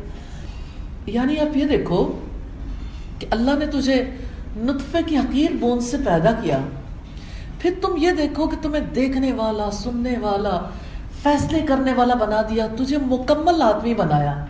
یعنی 1.06 1.38
آپ 1.38 1.56
یہ 1.56 1.64
دیکھو 1.64 2.20
کہ 3.18 3.26
اللہ 3.30 3.50
نے 3.58 3.66
تجھے 3.66 4.04
نطفے 4.56 4.98
کی 5.06 5.16
حقیر 5.16 5.56
بوند 5.60 5.80
سے 5.80 5.96
پیدا 5.96 6.32
کیا۔ 6.32 6.58
پھر 7.58 7.70
تم 7.80 7.94
یہ 7.96 8.10
دیکھو 8.10 8.46
کہ 8.46 8.56
تمہیں 8.62 8.84
دیکھنے 8.94 9.32
والا، 9.32 9.70
سننے 9.70 10.14
والا، 10.20 10.60
فیصلے 11.22 11.58
کرنے 11.68 11.92
والا 11.92 12.14
بنا 12.14 12.42
دیا، 12.42 12.66
تجھے 12.78 12.98
مکمل 13.06 13.62
آدمی 13.62 13.94
بنایا۔ 13.94 14.44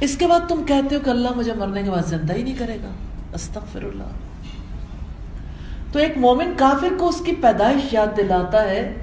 اس 0.00 0.16
کے 0.16 0.26
بعد 0.26 0.40
تم 0.48 0.62
کہتے 0.66 0.94
ہو 0.94 1.00
کہ 1.04 1.10
اللہ 1.10 1.28
مجھے 1.36 1.52
مرنے 1.52 1.82
کے 1.82 1.90
بعد 1.90 2.06
زندہ 2.06 2.32
ہی 2.32 2.42
نہیں 2.42 2.58
کرے 2.58 2.76
گا۔ 2.84 2.90
استغفر 3.34 3.82
اللہ 3.82 4.02
تو 5.92 5.98
ایک 5.98 6.18
مومن 6.18 6.52
کافر 6.56 6.88
کو 6.98 7.08
اس 7.08 7.22
کی 7.26 7.32
پیدائش 7.32 7.94
یاد 7.94 8.16
دلاتا 8.16 8.62
ہے، 8.62 8.94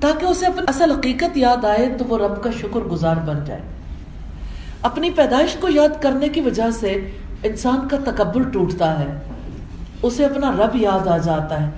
تاکہ 0.00 0.26
اسے 0.26 0.46
اپنی 0.46 0.62
اصل 0.68 0.90
حقیقت 0.90 1.36
یاد 1.36 1.64
آئے 1.64 1.88
تو 1.98 2.04
وہ 2.08 2.18
رب 2.18 2.42
کا 2.42 2.50
شکر 2.60 2.80
گزار 2.80 3.16
بن 3.26 3.38
جائے۔ 3.46 3.60
اپنی 4.82 5.10
پیدائش 5.10 5.56
کو 5.60 5.68
یاد 5.70 6.02
کرنے 6.02 6.28
کی 6.28 6.40
وجہ 6.40 6.70
سے 6.70 7.10
انسان 7.42 7.88
کا 7.88 7.96
تکبر 8.04 8.42
ٹوٹتا 8.42 8.98
ہے، 8.98 9.20
اسے 10.02 10.24
اپنا 10.24 10.52
رب 10.52 10.76
یاد 10.76 11.06
آ 11.06 11.16
جاتا 11.16 11.62
ہے۔ 11.62 11.70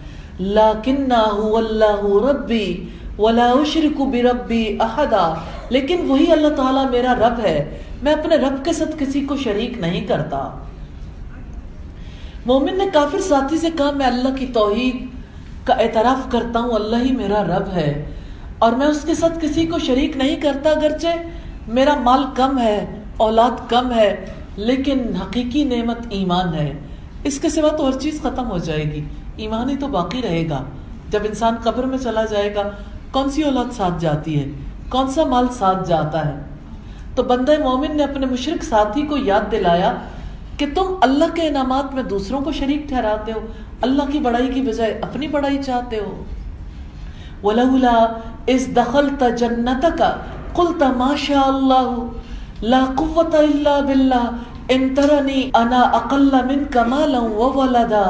ربی 2.31 2.89
ولا 3.19 3.51
اشرک 3.51 4.01
بربی 4.01 4.77
احدا۔ 4.81 5.35
لیکن 5.69 6.11
وہی 6.11 6.33
اللہ 6.33 6.49
تعالیٰ 6.49 6.91
میرا 6.91 7.15
رب 7.15 7.41
ہے۔ 7.45 7.83
میں 8.03 8.13
اپنے 8.13 8.37
رب 8.37 8.65
کے 8.65 8.73
ساتھ 8.73 8.91
کسی 8.99 9.21
کو 9.21 9.37
شریک 9.37 9.79
نہیں 9.79 10.07
کرتا۔ 10.07 10.51
مومن 12.47 12.79
نے 12.79 12.85
کافر 12.93 13.21
ساتھی 13.21 13.59
سے 13.59 13.67
کہا، 13.79 13.91
میں 13.91 14.07
اللہ 14.07 14.29
کی 14.37 14.47
توحید 14.47 15.07
کا 15.67 15.75
اعتراف 15.75 16.33
کرتا 16.33 16.61
ہوں، 16.61 16.71
اللہ 16.71 16.97
ہی 16.97 17.13
میرا 17.13 17.45
رب 17.45 17.73
ہے۔ 17.73 18.11
اور 18.59 18.73
میں 18.73 18.87
اس 18.87 19.03
کے 19.03 19.15
ساتھ 19.15 19.39
کسی 19.41 19.67
کو 19.67 19.79
شریک 19.79 20.17
نہیں 20.17 20.37
کرتا، 20.37 20.71
اگرچہ 20.71 21.09
میرا 21.69 21.95
مال 21.95 22.25
کم 22.37 22.59
ہے، 22.59 23.03
اولاد 23.17 23.71
کم 23.71 23.93
ہے، 23.93 24.27
لیکن 24.57 25.17
حقیقی 25.21 25.65
نعمت 25.65 25.99
ایمان 26.11 26.55
ہے۔ 26.55 26.73
اس 27.25 27.41
کے 27.41 27.49
سوا 27.49 27.69
تو 27.69 27.87
ہر 27.87 28.01
چیز 28.01 28.23
ختم 28.23 28.51
ہو 28.51 28.59
جائے 28.59 28.83
گی۔ 28.83 29.05
ایمان 29.37 29.71
ہی 29.71 29.77
تو 29.77 29.87
باقی 29.89 30.23
رہے 30.23 30.49
گا۔ 30.51 30.65
جب 31.11 31.21
انسان 31.25 31.55
قبر 31.63 31.85
میں 31.85 31.99
چلا 31.99 32.25
جائے 32.25 32.55
گا، 32.55 32.71
کون 33.11 33.31
سی 33.31 33.43
اولاد 33.43 33.73
ساتھ 33.73 33.95
جاتی 34.01 34.41
ہے؟ 34.41 34.49
کون 34.89 35.11
سا 35.11 35.25
مال 35.25 35.47
ساتھ 35.53 35.89
جاتا 35.89 36.27
ہے؟ 36.27 36.52
تو 37.15 37.23
بندہ 37.23 37.53
مومن 37.63 37.97
نے 37.97 38.03
اپنے 38.05 38.27
مشرق 38.27 38.65
ساتھی 38.65 39.03
کو 39.03 39.17
یاد 39.17 39.51
دلایا 39.53 39.93
کہ 40.57 40.67
تم 40.75 40.95
اللہ 41.01 41.35
کے 41.35 41.47
انعامات 41.49 41.95
میں 41.95 42.03
دوسروں 42.03 42.41
کو 42.41 42.53
شریک 42.53 42.89
ٹھہراتے 42.89 43.33
ہو، 43.33 43.41
اللہ 43.81 44.11
کی 44.13 44.19
بڑائی 44.19 44.49
کی 44.55 44.61
بجائے 44.61 44.99
اپنی 45.03 45.29
بڑائی 45.29 45.63
چاہتے 45.63 45.99
ہو۔ 45.99 46.23
ولولا 47.45 47.97
اس 48.47 48.67
دخل 48.77 49.09
جنت 49.39 49.87
کا 49.99 50.15
قلت 50.55 50.83
ماشاء 50.97 51.45
اللہ 51.45 52.63
لا 52.63 52.85
قوت 52.97 53.35
الا 53.35 53.79
باللہ 53.79 54.29
ان 54.69 54.95
ترنی 54.95 55.51
انا 55.55 55.81
اقل 55.81 56.35
من 56.47 56.65
کمالا 56.71 57.19
و 57.19 57.51
ولدا 57.55 58.05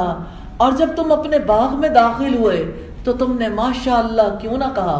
اور 0.57 0.71
جب 0.71 0.89
تم 0.95 1.11
اپنے 1.11 1.39
باغ 1.39 1.75
میں 1.79 1.89
داخل 1.89 2.37
ہوئے 2.37 2.63
تو 3.03 3.13
تم 3.13 3.37
نے 3.37 3.47
ماشاء 3.47 3.97
اللہ 3.97 4.35
کیوں 4.41 4.57
نہ 4.57 4.69
کہا؟ 4.75 4.99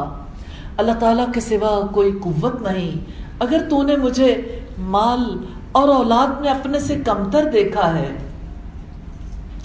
اللہ 0.78 0.92
تعالیٰ 1.00 1.26
کے 1.34 1.40
سوا 1.40 1.80
کوئی 1.92 2.12
قوت 2.24 2.62
نہیں۔ 2.62 3.22
اگر 3.44 3.62
تو 3.70 3.84
نے 3.84 3.96
مجھے 3.96 4.60
مال 4.78 5.38
اور 5.72 5.90
اولاد 5.90 6.42
میں 6.42 6.50
اپنے 6.50 6.80
سے 6.80 6.96
کمتر 7.06 7.44
دیکھا 7.54 8.00
ہے۔ 8.00 8.18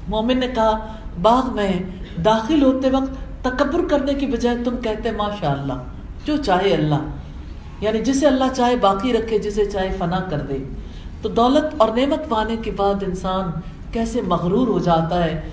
مومن 0.08 0.38
نے 0.38 0.49
کہا، 0.49 0.87
باغ 1.23 1.54
میں 1.54 1.73
داخل 2.25 2.62
ہوتے 2.62 2.90
وقت 2.90 3.44
تکبر 3.44 3.88
کرنے 3.88 4.14
کی 4.14 4.26
بجائے 4.26 4.56
تم 4.64 4.76
کہتے 4.76 5.11
ماشاء 5.11 5.52
اللہ 5.52 5.73
جو 6.25 6.37
چاہے 6.37 6.75
اللہ۔ 6.75 6.94
یعنی 7.80 7.99
جسے 7.99 8.26
اللہ 8.26 8.44
چاہے 8.56 8.76
باقی 8.76 9.12
رکھے، 9.12 9.38
جسے 9.38 9.64
چاہے 9.64 9.97
فنا 9.99 10.20
کر 10.30 10.38
دے۔ 10.38 10.58
تو 11.23 11.28
دولت 11.28 11.75
اور 11.76 11.88
نعمت 11.88 12.28
پانے 12.28 12.56
کے 12.56 12.70
بعد 12.70 13.02
انسان 13.02 13.50
کیسے 13.92 14.20
مغرور 14.23 14.68
ہو 14.68 14.78
جاتا 14.78 15.25
ہے؟ 15.25 15.50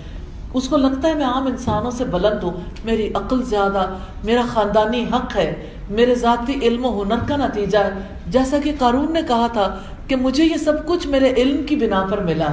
اس 0.53 0.69
کو 0.69 0.77
لگتا 0.77 1.07
ہے، 1.07 1.13
میں 1.13 1.25
عام 1.25 1.47
انسانوں 1.47 1.91
سے 1.91 2.05
بلند 2.05 2.43
ہوں، 2.43 2.51
میری 2.85 3.09
عقل 3.13 3.43
زیادہ، 3.43 3.97
میرا 4.23 4.41
خاندانی 4.53 5.05
حق 5.13 5.35
ہے۔ 5.35 5.69
میرے 5.89 6.15
ذاتی 6.15 6.53
علم 6.61 6.85
و 6.85 7.03
ہنر 7.03 7.15
کا 7.27 7.37
نتیجہ 7.37 7.77
ہے۔ 7.77 7.89
جیسا 8.27 8.57
کہ 8.63 8.71
قارون 8.79 9.13
نے 9.13 9.21
کہا 9.27 9.47
تھا 9.47 9.79
کہ 10.07 10.15
مجھے 10.15 10.43
یہ 10.43 10.57
سب 10.57 10.85
کچھ 10.85 11.07
میرے 11.07 11.33
علم 11.37 11.63
کی 11.63 11.75
بنا 11.75 12.05
پر 12.09 12.17
ملا۔ 12.17 12.47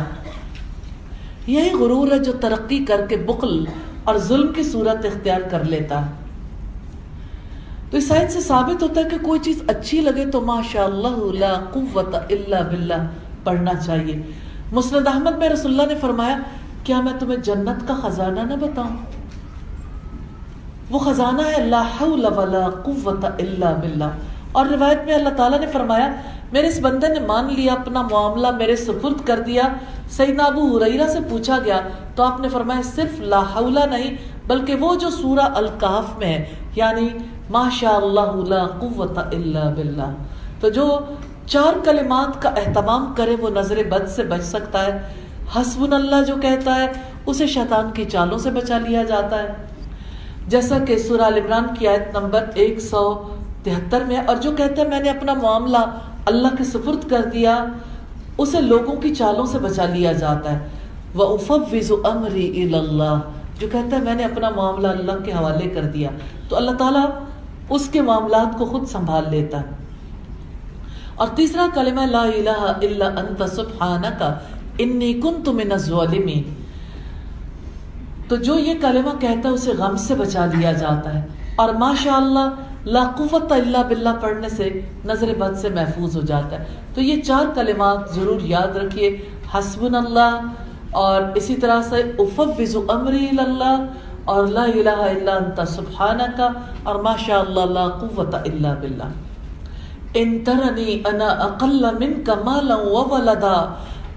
یہی 1.47 1.71
غرور 1.71 2.13
ہے 2.13 2.19
جو 2.19 2.33
ترقی 2.33 2.85
کر 2.85 3.07
کے 3.09 3.17
بخل 3.17 3.65
اور 4.05 4.17
ظلم 4.17 4.53
کی 4.53 4.63
صورت 4.63 5.05
اختیار 5.05 5.41
کر 5.51 5.65
لیتا۔ 5.65 6.07
ہے 6.07 6.11
تو 7.91 7.97
اس 7.97 8.09
سائن 8.09 8.29
سے 8.29 8.41
ثابت 8.41 8.83
ہوتا 8.83 9.01
ہے 9.01 9.09
کہ 9.11 9.17
کوئی 9.23 9.41
چیز 9.41 9.63
اچھی 9.67 10.01
لگے 10.01 10.27
تو 10.27 10.41
ماشاء 10.41 10.85
اللہ 10.85 11.39
لا 11.39 11.55
قوت 11.73 12.15
الا 12.15 12.61
باللہ 12.61 13.07
پڑھنا 13.45 13.75
چاہیے۔ 13.75 14.23
مسند 14.73 15.07
احمد 15.07 15.39
میں 15.39 15.49
رسول 15.49 15.81
اللہ 15.81 15.93
نے 15.93 15.99
فرمایا، 16.01 16.39
کیا 16.85 17.01
میں 17.01 17.13
تمہیں 17.19 17.37
جنت 17.37 17.89
کا 17.89 17.95
خزانہ 18.03 18.41
نہ 18.41 18.55
بتاؤں؟ 18.61 19.22
وہ 20.93 20.99
خزانہ 20.99 21.43
ہے، 21.59 21.65
لا 21.65 21.83
حول 22.01 22.25
ولا 22.25 22.69
قوت 22.83 23.25
الا 23.25 23.73
باللہ۔ 23.73 24.05
اور 24.53 24.67
روایت 24.67 24.99
میں 25.05 25.15
اللہ 25.15 25.29
تعالیٰ 25.29 25.61
نے 25.61 25.67
فرمایا، 25.67 26.13
میرے 26.53 26.67
اس 26.67 26.79
بندے 26.83 27.09
نے 27.09 27.27
مان 27.27 27.55
لیا، 27.55 27.73
اپنا 27.73 28.03
معاملہ 28.03 28.51
میرے 28.51 28.77
سپرد 28.77 29.27
کر 29.27 29.41
دیا۔ 29.41 29.63
سیدنا 30.11 30.45
ابو 30.45 30.79
حریرہ 30.79 31.09
سے 31.09 31.19
پوچھا 31.31 31.59
گیا، 31.65 31.81
تو 32.15 32.23
آپ 32.23 32.41
نے 32.41 32.49
فرمایا، 32.49 32.81
صرف 32.95 33.21
لا 33.21 33.41
حول 33.41 33.79
نہیں، 33.91 34.17
بلکہ 34.47 34.75
وہ 34.75 34.95
جو 34.95 35.11
سورہ 35.11 35.41
الکاف 35.41 36.19
میں 36.19 36.27
ہے 36.27 36.45
یعنی 36.77 37.09
ماشاء 37.51 37.97
اللہ 37.97 38.49
لا 38.49 38.67
قوت 38.67 39.19
الا 39.19 39.71
باللہ۔ 39.71 40.13
تو 40.61 40.69
جو 40.69 40.99
چار 41.47 41.79
کلمات 41.85 42.43
کا 42.43 42.49
اہتمام 42.49 43.15
کرے، 43.17 43.37
وہ 43.41 43.51
نظر 43.51 43.79
بد 43.91 44.09
سے 44.09 44.23
بچ 44.23 44.43
سکتا 44.43 44.87
ہے۔ 44.87 45.03
حسب 45.57 45.95
اللہ 45.95 46.23
جو 46.27 46.35
کہتا 46.37 46.75
ہے، 46.75 46.93
اسے 47.27 47.47
شیطان 47.47 47.91
کی 47.95 48.05
چالوں 48.05 48.39
سے 48.39 48.51
بچا 48.51 48.79
لیا 48.79 49.03
جاتا 49.03 49.43
ہے۔ 49.43 49.72
جیسا 50.49 50.79
کہ 50.79 50.99
سورہ 50.99 51.23
عمران 51.23 51.65
کی 51.79 51.89
آیت 51.89 52.17
نمبر 52.17 52.45
ایک 52.55 52.81
سو 52.81 53.37
تہتر 53.63 54.05
میں 54.05 54.17
اور 54.27 54.37
جو 54.37 54.53
کہتے 54.53 54.81
ہیں 54.81 54.89
میں 54.89 55.01
نے 55.01 55.11
اپنا 55.11 55.35
معاملہ 55.35 55.79
اللہ 56.27 56.49
کے 56.59 56.65
سپرد 56.65 57.11
کر 57.11 57.25
دیا، 57.25 57.65
اسے 58.39 58.61
لوگوں 58.61 58.97
کی 58.97 59.15
چالوں 59.15 59.47
سے 59.47 59.59
بچا 59.59 59.85
لیا 59.85 60.13
جاتا 60.13 60.53
ہے۔ 60.53 60.69
وہ 61.15 61.39
امری 62.05 62.75
اللہ 62.75 63.21
جو 63.59 63.69
کہتا 63.73 63.97
ہے، 63.97 64.03
میں 64.03 64.15
نے 64.15 64.25
اپنا 64.25 64.51
معاملہ 64.51 64.89
اللہ 64.89 65.13
کے 65.25 65.33
حوالے 65.33 65.69
کر 65.69 65.83
دیا۔ 65.83 66.11
تو 66.49 66.57
اللہ 66.57 66.71
تعالیٰ 66.71 67.07
اس 67.69 67.89
کے 67.89 68.03
معاملات 68.03 68.59
کو 68.59 68.65
خود 68.65 68.87
سنبھال 68.87 69.25
لیتا 69.31 69.61
ہے۔ 69.61 69.67
اور 71.15 71.29
تیسرا 71.35 71.67
کلمہ، 71.75 72.01
لا 72.01 72.23
الہ 72.23 72.75
الا 72.83 73.07
انت 73.07 73.55
سبحانک، 73.55 74.23
انی 74.79 75.13
کنت 75.13 75.49
من 75.49 75.73
الظالمین۔ 75.73 76.62
تو 78.33 78.37
جو 78.37 78.59
یہ 78.59 78.75
کلمہ 78.81 79.21
کہتا 79.21 79.49
ہے 79.49 79.55
اسے 79.55 79.73
غم 79.79 79.97
سے 79.97 80.15
بچا 80.15 80.47
لیا 80.47 80.73
جاتا 80.73 81.15
ہے۔ 81.15 81.27
اور 81.57 81.75
ماشاء 81.75 82.15
اللہ 82.15 82.49
لا 82.85 83.11
قوت 83.17 83.53
اللہ 83.53 83.83
باللہ 83.89 84.09
پڑھنے 84.21 84.49
سے 84.49 84.81
نظر 85.05 85.35
بد 85.39 85.57
سے 85.57 85.69
محفوظ 85.69 86.17
ہو 86.17 86.21
جاتا 86.21 86.59
ہے۔ 86.59 86.65
تو 86.95 87.01
یہ 87.01 87.23
چار 87.23 87.55
کلمات 87.55 88.11
ضرور 88.15 88.41
یاد 88.41 88.77
رکھیے۔ 88.77 89.17
حسب 89.55 89.85
اللہ 89.85 90.41
اور 90.91 91.23
اسی 91.35 91.55
طرح 91.55 91.83
سے 91.83 91.97
افوز 92.19 92.77
امری 92.89 93.29
اللہ 93.39 93.87
اور 94.25 94.47
لا 94.47 94.63
الہ 94.63 94.91
الا 94.91 95.35
انت 95.35 95.69
سبحانکا 95.69 96.49
اور 96.83 96.95
ماشاء 96.95 97.41
اللہ 97.41 97.61
لا 97.61 97.89
قوت 97.89 98.35
الا 98.35 98.75
باللہ۔ 98.75 99.09
ان 100.15 100.45
ترنی 100.45 101.03
انا 101.05 101.27
اقل 101.27 101.85
منک 102.01 102.31
مالا 102.45 102.77
و 102.77 103.17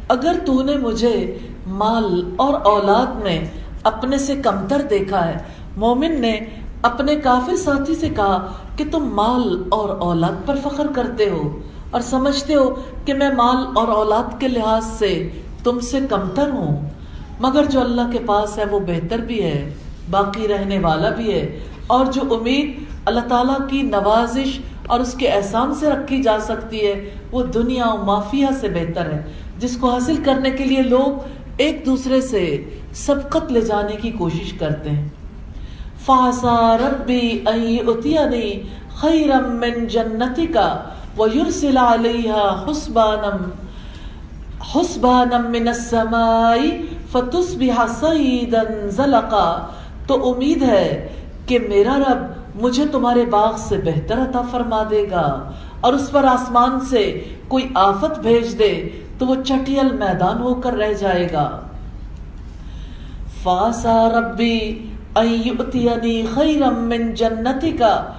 اگر 0.08 0.34
تو 0.46 0.64
نے 0.64 0.76
مجھے 0.76 1.38
مال 1.68 2.34
اور 2.36 2.54
اولاد 2.54 3.24
میں 3.24 3.46
اپنے 3.86 4.18
سے 4.18 4.36
کمتر 4.36 4.82
دیکھا 4.90 5.28
ہے۔ 5.28 5.38
مومن 5.78 6.22
نے 6.22 6.40
اپنے 6.82 7.16
کافر 7.16 7.56
ساتھی 7.56 7.96
سے 7.96 8.10
کہا 8.10 8.54
کہ 8.76 8.84
تم 8.92 9.10
مال 9.16 9.64
اور 9.70 9.90
اولاد 9.90 10.48
پر 10.48 10.56
فخر 10.64 10.88
کرتے 10.96 11.30
ہو 11.30 11.62
اور 11.92 12.02
سمجھتے 12.02 12.56
ہو 12.56 12.76
کہ 13.06 13.14
میں 13.14 13.30
مال 13.38 13.58
اور 13.76 13.88
اولاد 13.88 14.42
کے 14.42 14.48
لحاظ 14.48 14.86
سے 14.86 15.30
تم 15.64 15.80
سے 15.80 16.00
کمتر 16.10 16.50
ہوں۔ 16.50 16.90
مگر 17.40 17.66
جو 17.66 17.82
اللہ 17.82 18.02
کے 18.12 18.20
پاس 18.26 18.58
ہے 18.58 18.66
وہ 18.66 18.80
بہتر 18.80 19.20
بھی 19.20 19.44
ہے، 19.44 19.74
باقی 20.12 20.48
رہنے 20.48 20.80
والا 20.80 21.10
بھی 21.10 21.34
ہے۔ 21.34 21.60
اور 21.88 22.06
جو 22.06 22.36
امید 22.36 22.84
اللہ 23.06 23.20
تعالیٰ 23.30 23.68
کی 23.70 23.82
نوازش 23.82 24.60
اور 24.88 25.00
اس 25.00 25.14
کے 25.14 25.28
احسان 25.28 25.76
سے 25.76 25.90
رکھی 25.90 26.22
جا 26.22 26.40
سکتی 26.40 26.88
ہے، 26.88 27.10
وہ 27.32 27.44
دنیا 27.44 27.94
و 27.94 27.98
مافیا 27.98 28.48
سے 28.60 28.70
بہتر 28.70 29.06
ہے۔ 29.06 29.32
جس 29.58 29.78
کو 29.78 29.90
حاصل 29.90 30.16
کرنے 30.26 30.50
کے 30.50 30.66
لیے 30.66 30.82
لوگ 30.82 31.20
ایک 31.58 31.86
دوسرے 31.86 32.22
سے 32.22 32.64
سبقت 32.94 33.52
لے 33.52 33.62
جانے 33.62 33.96
کی 33.96 34.12
کوشش 34.12 34.54
کرتے 34.54 34.90
ہیں۔ 34.90 35.10
فاسا 36.06 36.78
ربی 36.78 37.40
اتینی 37.48 38.62
خیرم 38.96 39.56
من 39.56 39.88
جنتی 39.88 40.48
جنتک 40.48 40.58
ویرسل 41.20 41.78
علیہا 41.78 42.44
حسبانم 42.66 43.50
حسبانم 44.76 45.52
من 45.52 45.68
السماء 45.68 46.56
فتصبح 47.12 47.86
سعیدا 48.00 48.62
زلقا۔ 48.90 49.68
تو 50.08 50.32
امید 50.32 50.64
ہے 50.64 51.08
کہ 51.46 51.60
میرا 51.60 51.98
رب 51.98 52.62
مجھے 52.62 52.86
تمہارے 52.92 53.26
باغ 53.26 53.56
سے 53.58 53.78
بہتر 53.78 54.18
عطا 54.18 54.42
فرما 54.52 54.84
دے 54.90 55.06
گا 55.12 55.52
اور 55.82 55.94
اس 55.94 56.12
پر 56.12 56.24
آسمان 56.24 56.80
سے 56.80 57.24
کوئی 57.48 57.68
آفت 57.76 58.20
بھیج 58.20 58.60
دے 58.60 58.90
تو 59.18 59.28
وہ 59.28 59.36
چٹیل 59.46 59.94
میدان 59.94 60.42
ہو 60.42 60.54
کر 60.54 60.74
رہ 60.74 60.94
جائے 60.94 61.28
گا۔ 61.34 61.60
فاسا 63.44 64.10
ربی 64.10 64.88
من 66.78 67.14
جنتی 67.14 67.72
کا 67.72 68.12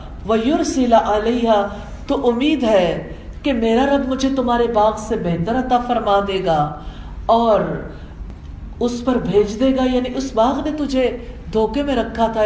علیہ 0.91 1.67
تو 2.07 2.29
امید 2.29 2.63
ہے 2.63 3.13
کہ 3.43 3.53
میرا 3.53 3.97
رب 3.97 4.09
مجھے 4.09 4.29
تمہارے 4.37 4.67
باغ 4.67 4.93
سے 4.99 5.17
بہتر 5.17 5.59
عطا 5.59 5.79
فرما 5.79 6.21
دے 6.29 6.45
گا 6.45 6.81
اور 7.27 7.61
اس 8.81 9.03
پر 9.05 9.17
بھیج 9.17 9.61
دے 9.61 9.77
گا۔ 9.77 9.83
یعنی 9.85 10.09
اس 10.17 10.33
باغ 10.35 10.69
نے 10.69 10.85
تجھے 10.85 11.19
دھوکے 11.53 11.83
میں 11.83 11.97
رکھا 11.97 12.27
تھا۔ 12.27 12.43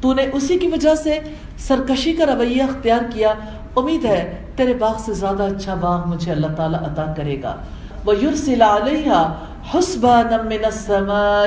تو 0.00 0.14
نے 0.14 0.26
اسی 0.32 0.58
کی 0.58 0.68
وجہ 0.68 0.94
سے 0.94 1.18
سرکشی 1.58 2.12
کا 2.12 2.26
رویہ 2.26 2.62
اختیار 2.62 3.00
کیا۔ 3.10 3.32
امید 3.76 4.04
ہے 4.04 4.42
تیرے 4.56 4.74
باغ 4.74 4.94
سے 4.98 5.12
زیادہ 5.12 5.42
اچھا 5.42 5.74
باغ 5.74 6.08
مجھے 6.08 6.32
اللہ 6.32 6.46
تعالیٰ 6.56 6.80
عطا 6.80 7.14
کرے 7.16 7.42
گا۔ 7.42 7.56
وہ 8.04 8.16
یورسلا 8.16 8.76
علیہ 8.76 9.34
حسبان 9.74 10.32
من 10.48 10.64
السماء 10.64 11.46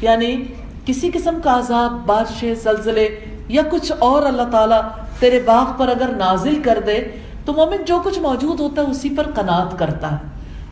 یعنی 0.00 0.42
کسی 0.86 1.10
قسم 1.14 1.40
کا 1.44 1.58
عذاب، 1.58 1.92
بارشیں، 2.06 2.54
زلزلے 2.54 3.08
یا 3.48 3.62
کچھ 3.70 3.92
اور 3.98 4.22
اللہ 4.22 4.42
تعالیٰ 4.50 4.80
تیرے 5.18 5.40
باغ 5.44 5.72
پر 5.76 5.88
اگر 5.88 6.08
نازل 6.16 6.62
کر 6.62 6.78
دے، 6.86 7.00
تو 7.44 7.52
مومن 7.52 7.84
جو 7.86 8.00
کچھ 8.04 8.18
موجود 8.18 8.60
ہوتا 8.60 8.82
ہے 8.82 8.86
اسی 8.86 9.10
پر 9.16 9.30
قناعت 9.34 9.78
کرتا 9.78 10.12
ہے۔ 10.12 10.16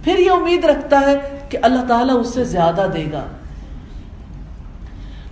پھر 0.04 0.18
یہ 0.18 0.30
امید 0.30 0.64
رکھتا 0.64 1.00
ہے 1.00 1.38
کہ 1.48 1.58
اللہ 1.62 1.84
تعالیٰ 1.88 2.20
اس 2.20 2.34
سے 2.34 2.44
زیادہ 2.44 2.86
دے 2.94 3.04
گا۔ 3.12 3.24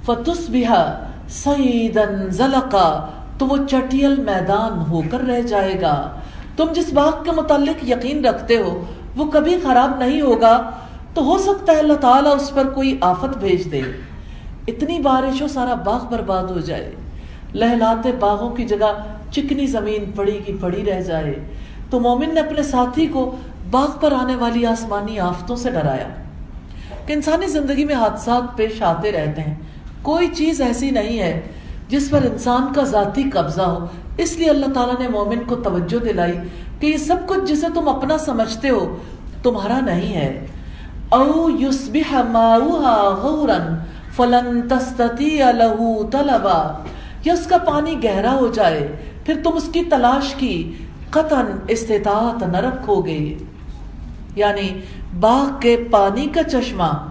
فتس 0.07 0.49
بہا 0.49 1.07
سعیدن 1.29 2.31
زلقا، 2.31 3.07
تو 3.39 3.47
وہ 3.47 3.57
چٹیل 3.71 4.17
میدان 4.21 4.91
ہو 4.91 5.03
کر 5.11 5.21
رہ 5.21 5.41
جائے 5.41 5.81
گا۔ 5.81 6.11
تم 6.57 6.73
جس 6.75 6.93
باغ 6.93 7.25
کے 7.25 7.31
متعلق 7.31 7.89
یقین 7.89 8.25
رکھتے 8.25 8.57
ہو 8.57 8.85
وہ 9.17 9.31
کبھی 9.31 9.57
خراب 9.63 9.99
نہیں 9.99 10.21
ہوگا، 10.21 10.71
تو 11.15 11.23
ہو 11.23 11.39
سکتا 11.39 11.73
ہے 11.73 11.79
اللہ 11.79 11.93
تعالیٰ 11.93 12.35
اس 12.35 12.55
پر 12.55 12.69
کوئی 12.69 12.99
آفت 13.01 13.39
بھیج 13.39 13.73
دے۔ 13.73 13.83
اتنی 14.69 14.99
بارش 14.99 15.43
ہو 15.43 15.49
سارا 15.49 15.75
باغ 15.75 16.05
برباد 16.11 16.45
ہو 16.45 16.61
جائے۔ 16.61 16.95
لہلاتے 17.55 18.13
باغوں 18.13 18.51
کی 18.51 18.65
جگہ 18.65 19.03
چکنی 19.31 19.67
زمین 19.67 20.13
پڑی 20.13 20.41
کی 20.47 20.57
پڑی 20.61 20.85
رہ 20.85 21.01
جائے۔ 21.01 21.35
تو 21.91 22.01
مومن 22.01 22.35
نے 22.35 22.41
اپنے 22.41 22.63
ساتھی 22.63 23.07
کو 23.07 23.37
باغ 23.71 23.89
پر 24.01 24.13
آنے 24.13 24.37
والی 24.37 24.67
آسمانی 24.67 25.19
آفتوں 25.19 25.57
سے 25.57 25.71
ڈرایا۔ 25.71 26.09
کہ 27.07 27.13
انسانی 27.13 27.47
زندگی 27.47 27.85
میں 27.85 27.95
حادثات 27.95 28.57
پیش 28.57 28.83
آتے 28.83 29.13
رہتے 29.13 29.43
ہیں۔ 29.43 29.55
کوئی 30.03 30.29
چیز 30.29 30.61
ایسی 30.61 30.91
نہیں 30.91 31.21
ہے 31.21 31.41
جس 31.89 32.11
پر 32.11 32.23
انسان 32.23 32.73
کا 32.75 32.83
ذاتی 32.83 33.23
قبضہ 33.23 33.63
ہو۔ 33.63 33.87
اس 34.17 34.37
لیے 34.39 34.51
اللہ 34.51 34.67
تعالیٰ 34.75 34.95
نے 34.99 35.09
مومن 35.09 35.39
کو 35.47 35.55
توجہ 35.55 36.05
دلائی۔ 36.05 36.39
کہ 36.81 36.87
یہ 36.87 36.97
سب 36.97 37.17
کچھ 37.27 37.41
جسے 37.47 37.67
تم 37.75 37.89
اپنا 37.89 38.19
سمجھتے 38.19 38.71
ہو 38.71 38.97
تمہارا 39.43 39.81
نہیں 39.81 40.15
ہے۔ 40.15 40.47
او 41.09 41.51
یصبح 41.51 42.15
ماؤها 42.15 43.09
غورا 43.23 43.77
فلن 44.17 44.69
تستطيع 44.69 45.51
له 45.51 45.97
طلبا۔ 46.13 46.83
یا 47.25 47.33
اس 47.33 47.47
کا 47.47 47.59
پانی 47.59 48.05
گہرا 48.05 48.35
ہو 48.35 48.47
جائے، 48.55 48.97
پھر 49.25 49.41
تم 49.45 49.51
اس 49.55 49.69
کی 49.73 49.85
تلاش 49.85 50.35
کی 50.35 50.73
قطن 51.11 51.47
استطاعت 51.69 52.43
نہ 52.43 52.57
رکھو 52.57 53.03
گے۔ 53.03 53.35
یعنی 54.37 54.69
باغ 55.21 55.61
کے 55.61 55.85
پانی 55.91 56.27
کا 56.27 56.43
چشمہ۔ 56.43 57.09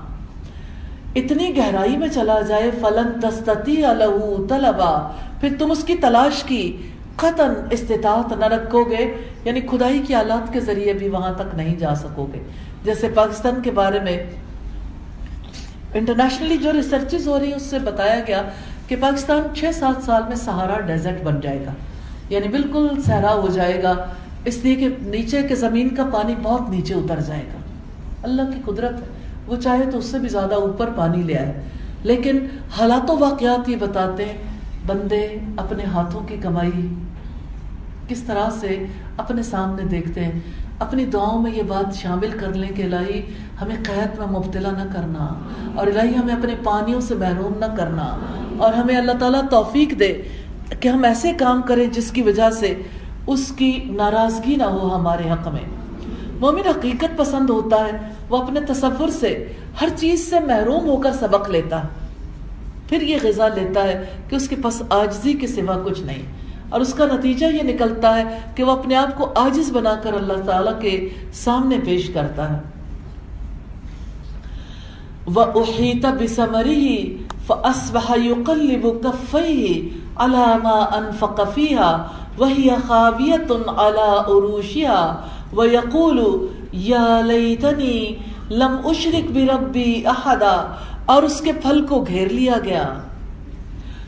اتنی 1.15 1.57
گہرائی 1.57 1.97
میں 1.97 2.07
چلا 2.07 2.41
جائے، 2.41 2.71
فلن 2.81 3.19
تستتی 3.19 3.85
الہو 3.85 4.45
طلبا۔ 4.49 5.11
پھر 5.39 5.49
تم 5.59 5.71
اس 5.71 5.83
کی 5.83 5.95
تلاش 5.95 6.43
کی 6.43 6.77
قطن 7.15 7.53
استطاعت 7.71 8.33
نہ 8.39 8.45
رکھو 8.45 8.83
گے 8.83 9.17
یعنی 9.45 9.61
خدائی 9.61 9.99
کی 9.99 10.13
آلات 10.15 10.53
کے 10.53 10.59
ذریعے 10.59 10.93
بھی 10.93 11.09
وہاں 11.09 11.33
تک 11.33 11.55
نہیں 11.55 11.75
جا 11.75 11.95
سکو 11.95 12.27
گے 12.33 12.39
جیسے 12.83 13.07
پاکستان 13.15 13.61
کے 13.61 13.71
بارے 13.71 13.99
میں 13.99 14.23
انٹرنیشنلی 15.93 16.57
جو 16.57 16.73
ریسرچز 16.73 17.27
ہو 17.27 17.39
رہی 17.39 17.47
ہیں، 17.47 17.55
اس 17.55 17.61
سے 17.61 17.79
بتایا 17.79 18.19
گیا 18.27 18.41
کہ 18.87 18.95
پاکستان 18.99 19.55
چھ 19.55 19.65
سات 19.73 20.03
سال 20.03 20.23
میں 20.27 20.35
سہارا 20.35 20.79
ڈیزرٹ 20.79 21.23
بن 21.23 21.39
جائے 21.39 21.65
گا۔ 21.65 21.71
یعنی 22.29 22.47
بالکل 22.47 22.87
صحرا 23.05 23.33
ہو 23.33 23.47
جائے 23.47 23.83
گا، 23.83 24.05
اس 24.45 24.57
لیے 24.57 24.75
کہ 24.75 24.87
نیچے 25.01 25.41
کے 25.41 25.55
زمین 25.55 25.95
کا 25.95 26.05
پانی 26.13 26.35
بہت 26.43 26.69
نیچے 26.69 26.93
اتر 26.93 27.19
جائے 27.19 27.43
گا۔ 27.53 27.59
اللہ 28.23 28.41
کی 28.41 28.59
قدرت 28.65 28.93
ہے۔ 28.93 29.07
وہ 29.47 29.55
چاہے 29.55 29.91
تو 29.91 29.97
اس 29.97 30.05
سے 30.05 30.19
بھی 30.19 30.29
زیادہ 30.29 30.53
اوپر 30.53 30.89
پانی 30.95 31.23
لے 31.23 31.37
آئے۔ 31.37 31.53
لیکن 32.03 32.47
حالات 32.79 33.09
و 33.09 33.17
واقعات 33.19 33.69
یہ 33.69 33.75
بتاتے 33.75 34.25
ہیں، 34.25 34.33
بندے 34.87 35.27
اپنے 35.57 35.83
ہاتھوں 35.83 36.21
کی 36.21 36.37
کمائی 36.37 36.93
کس 38.07 38.21
طرح 38.23 38.49
سے 38.59 38.85
اپنے 39.17 39.43
سامنے 39.43 39.83
دیکھتے 39.83 40.23
ہیں، 40.23 40.39
اپنی 40.79 41.05
دعاؤں 41.05 41.41
میں 41.41 41.51
یہ 41.51 41.63
بات 41.67 41.95
شامل 41.95 42.31
کر 42.39 42.53
لیں 42.53 42.69
کہ 42.69 42.83
الہی، 42.83 43.21
ہمیں 43.61 43.75
قید 43.83 44.17
میں 44.19 44.27
مبتلا 44.27 44.71
نہ 44.71 44.93
کرنا، 44.93 45.27
اور 45.75 45.87
الہی، 45.87 46.15
ہمیں 46.15 46.33
اپنے 46.33 46.55
پانیوں 46.63 47.01
سے 47.01 47.15
محروم 47.15 47.57
نہ 47.59 47.75
کرنا، 47.77 48.05
اور 48.57 48.73
ہمیں 48.73 48.95
اللہ 48.97 49.17
تعالیٰ 49.19 49.41
توفیق 49.49 49.99
دے 49.99 50.11
کہ 50.79 50.87
ہم 50.87 51.03
ایسے 51.03 51.31
کام 51.33 51.61
کریں 51.61 51.85
جس 51.85 52.11
کی 52.11 52.21
وجہ 52.21 52.49
سے 52.49 52.73
اس 53.27 53.51
کی 53.57 53.71
ناراضگی 53.89 54.55
نہ 54.55 54.63
ہو 54.63 54.95
ہمارے 54.95 55.29
حق 55.29 55.47
میں۔ 55.47 55.65
مومن 56.39 56.67
حقیقت 56.67 57.17
پسند 57.17 57.49
ہوتا 57.49 57.83
ہے، 57.85 57.97
وہ 58.29 58.37
اپنے 58.37 58.59
تصور 58.67 59.09
سے 59.09 59.31
ہر 59.81 59.89
چیز 59.95 60.29
سے 60.29 60.39
محروم 60.39 60.89
ہو 60.89 60.97
کر 60.97 61.13
سبق 61.13 61.49
لیتا 61.49 61.83
ہے۔ 61.83 62.03
پھر 62.89 63.01
یہ 63.01 63.17
غذا 63.23 63.47
لیتا 63.47 63.83
ہے 63.83 64.05
کہ 64.29 64.35
اس 64.35 64.47
کے 64.49 64.55
پاس 64.61 64.81
آجزی 64.89 65.33
کے 65.33 65.47
سوا 65.47 65.77
کچھ 65.85 66.01
نہیں۔ 66.01 66.21
اور 66.69 66.81
اس 66.81 66.93
کا 66.93 67.05
نتیجہ 67.05 67.45
یہ 67.45 67.63
نکلتا 67.63 68.17
ہے 68.17 68.39
کہ 68.55 68.63
وہ 68.63 68.71
اپنے 68.71 68.95
آپ 68.95 69.17
کو 69.17 69.31
آجز 69.35 69.71
بنا 69.71 69.95
کر 70.03 70.13
اللہ 70.13 70.45
تعالیٰ 70.45 70.81
کے 70.81 71.09
سامنے 71.33 71.77
پیش 71.85 72.09
کرتا 72.09 72.53
ہے۔ 72.53 72.59
وَأُحِيطَ 75.35 76.07
بِسَمَرِهِ 76.07 77.05
فَأَصْبَحَ 77.47 78.19
يُقَلِّبُ 78.19 79.01
كَفَّيْهِ 79.03 79.89
عَلَى 80.15 80.57
مَا 80.63 80.97
أَنفَقَ 80.97 81.41
فِيهَا 81.53 81.91
وَهِيَ 82.37 82.75
خَاوِيَةٌ 82.87 83.49
عَلَى 83.67 84.09
عُرُوشِهَا 84.27 85.27
وَيَقُولُ 85.55 86.47
يَا 86.73 87.21
لَيْتَنِي 87.21 88.15
لَمْ 88.49 88.91
أُشْرِكْ 88.91 89.31
بِرَبِّي 89.31 90.05
أَحَدًا 90.05 90.75
اور 91.05 91.23
اس 91.23 91.41
کے 91.41 91.51
پھل 91.51 91.85
کو 91.89 92.05
گھیر 92.07 92.29
لیا 92.29 92.55
گیا۔ 92.63 92.93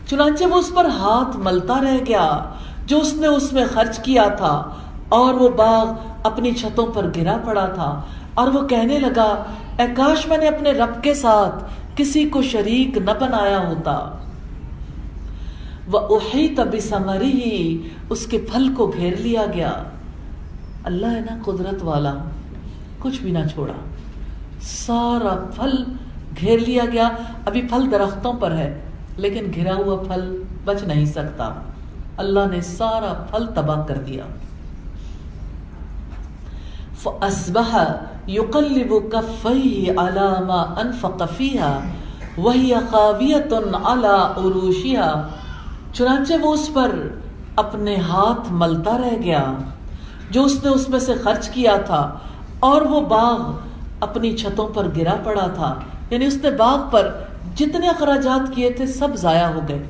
چنانچہ 0.10 0.44
وہ 0.44 0.56
اس 0.56 0.72
پر 0.76 0.86
ہاتھ 0.86 1.38
ملتا 1.38 1.82
رہ 1.82 1.98
گیا 2.08 2.44
جو 2.86 3.00
اس 3.00 3.14
نے 3.14 3.28
اس 3.28 3.54
میں 3.54 3.66
خرچ 3.74 4.00
کیا 4.00 4.28
تھا 4.28 4.64
اور 5.10 5.34
وہ 5.34 5.50
باغ 5.50 5.86
اپنی 6.24 6.52
چھتوں 6.52 6.88
پر 6.88 7.12
گرا 7.16 7.38
پڑا 7.46 7.66
تھا 7.66 8.02
اور 8.34 8.48
وہ 8.48 8.68
کہنے 8.68 9.00
لگا، 9.00 9.44
اے 9.80 9.86
کاش 9.96 10.28
میں 10.28 10.38
نے 10.38 10.48
اپنے 10.48 10.72
رب 10.72 11.04
کے 11.04 11.14
ساتھ 11.14 11.64
کسی 11.96 12.30
کو 12.30 12.42
شریک 12.42 12.98
نہ 12.98 13.12
بنایا 13.20 13.68
ہوتا۔ 13.68 14.10
وہ 15.92 16.00
اہی 16.00 16.56
تبھی 16.56 16.80
سمری 16.80 17.32
ہی 17.32 17.90
اس 18.10 18.28
کے 18.28 18.38
پھل 18.38 18.74
کو 18.74 18.92
گھیر 18.98 19.16
لیا 19.18 19.46
گیا۔ 19.54 19.72
اللہ 20.84 21.06
ہے 21.06 21.20
نا 21.20 21.38
قدرت 21.46 21.84
والا، 21.84 22.14
کچھ 23.00 23.22
بھی 23.22 23.32
نہ 23.32 23.48
چھوڑا۔ 23.54 23.74
سارا 24.62 25.46
پھل 25.56 25.84
گھیر 26.40 26.60
لیا 26.60 26.84
گیا۔ 26.92 27.10
ابھی 27.46 27.62
پھل 27.62 27.92
درختوں 27.92 28.34
پر 28.34 28.52
ہے۔ 28.52 28.87
لیکن 29.18 29.52
گھرا 29.56 29.76
ہوا 29.76 30.04
پھل 30.04 30.44
بچ 30.66 30.84
نہیں 30.84 31.06
سکتا۔ 31.06 31.54
اللہ 32.18 32.40
نے 32.52 32.62
سارا 32.62 33.14
پھل 33.32 33.46
تباہ 33.56 33.86
کر 33.88 33.96
دیا۔ 33.96 34.24
فَأَصْبَحَ 36.98 37.82
يُقَلِّبُ 38.30 39.12
كَفَّيْهِ 39.12 39.90
عَلَى 39.98 40.46
مَا 40.46 40.82
أَنفَقَ 40.84 41.24
فِيهَا، 41.38 41.80
وَهِيَ 42.38 42.76
خَاوِيَةٌ 42.92 43.76
عَلَى 43.84 44.46
عُرُوشِهَا۔ 44.46 45.28
چنانچہ 45.94 46.34
وہ 46.42 46.54
اس 46.54 46.70
پر 46.74 46.92
اپنے 47.56 47.96
ہاتھ 47.96 48.48
ملتا 48.50 48.98
رہ 48.98 49.16
گیا، 49.24 49.54
جو 50.32 50.44
اس 50.44 50.64
نے 50.64 50.70
اس 50.70 50.90
میں 50.90 51.00
سے 51.00 51.14
خرچ 51.14 51.50
کیا 51.50 51.78
تھا، 51.78 52.14
اور 52.60 52.82
وہ 52.82 53.02
باغ 53.02 53.40
اپنی 54.00 54.38
چھتوں 54.38 54.68
پر 54.68 54.88
گرا 54.98 55.16
پڑا 55.24 55.48
تھا۔ 55.48 55.80
یعنی 56.10 56.26
اس 56.26 56.38
نے 56.44 56.52
باغ 56.52 56.80
پر 56.92 57.12
جتنے 57.56 57.88
اخراجات 57.88 58.56
کیے 58.56 58.70
تھے 58.70 58.86
سب 58.86 59.16
ضائع 59.16 59.48
ہو 59.48 59.60
گئے۔ 59.70 59.84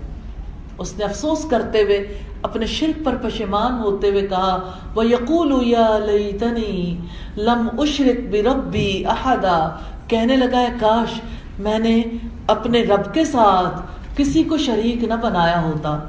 اس 0.77 0.97
نے 0.97 1.03
افسوس 1.05 1.45
کرتے 1.49 1.81
ہوئے 1.83 2.19
اپنے 2.41 2.65
شرک 2.65 3.05
پر 3.05 3.15
پشمان 3.21 3.79
ہوتے 3.79 4.09
ہوئے 4.09 4.27
کہا 4.27 4.71
وہ 4.95 5.05
یقول 5.05 5.67
یا 5.67 5.97
لیتنی 6.05 6.97
لم 7.37 7.67
اشرک 7.77 8.19
بربی 8.31 9.05
احدا 9.05 9.69
کہنے 10.07 10.35
لگا 10.35 10.59
ہے، 10.59 10.69
کاش 10.79 11.21
میں 11.59 11.79
نے 11.79 12.01
اپنے 12.47 12.83
رب 12.83 13.13
کے 13.13 13.25
ساتھ 13.25 13.81
کسی 14.15 14.43
کو 14.43 14.57
شریک 14.57 15.03
نہ 15.03 15.13
بنایا 15.13 15.61
ہوتا۔ 15.61 15.99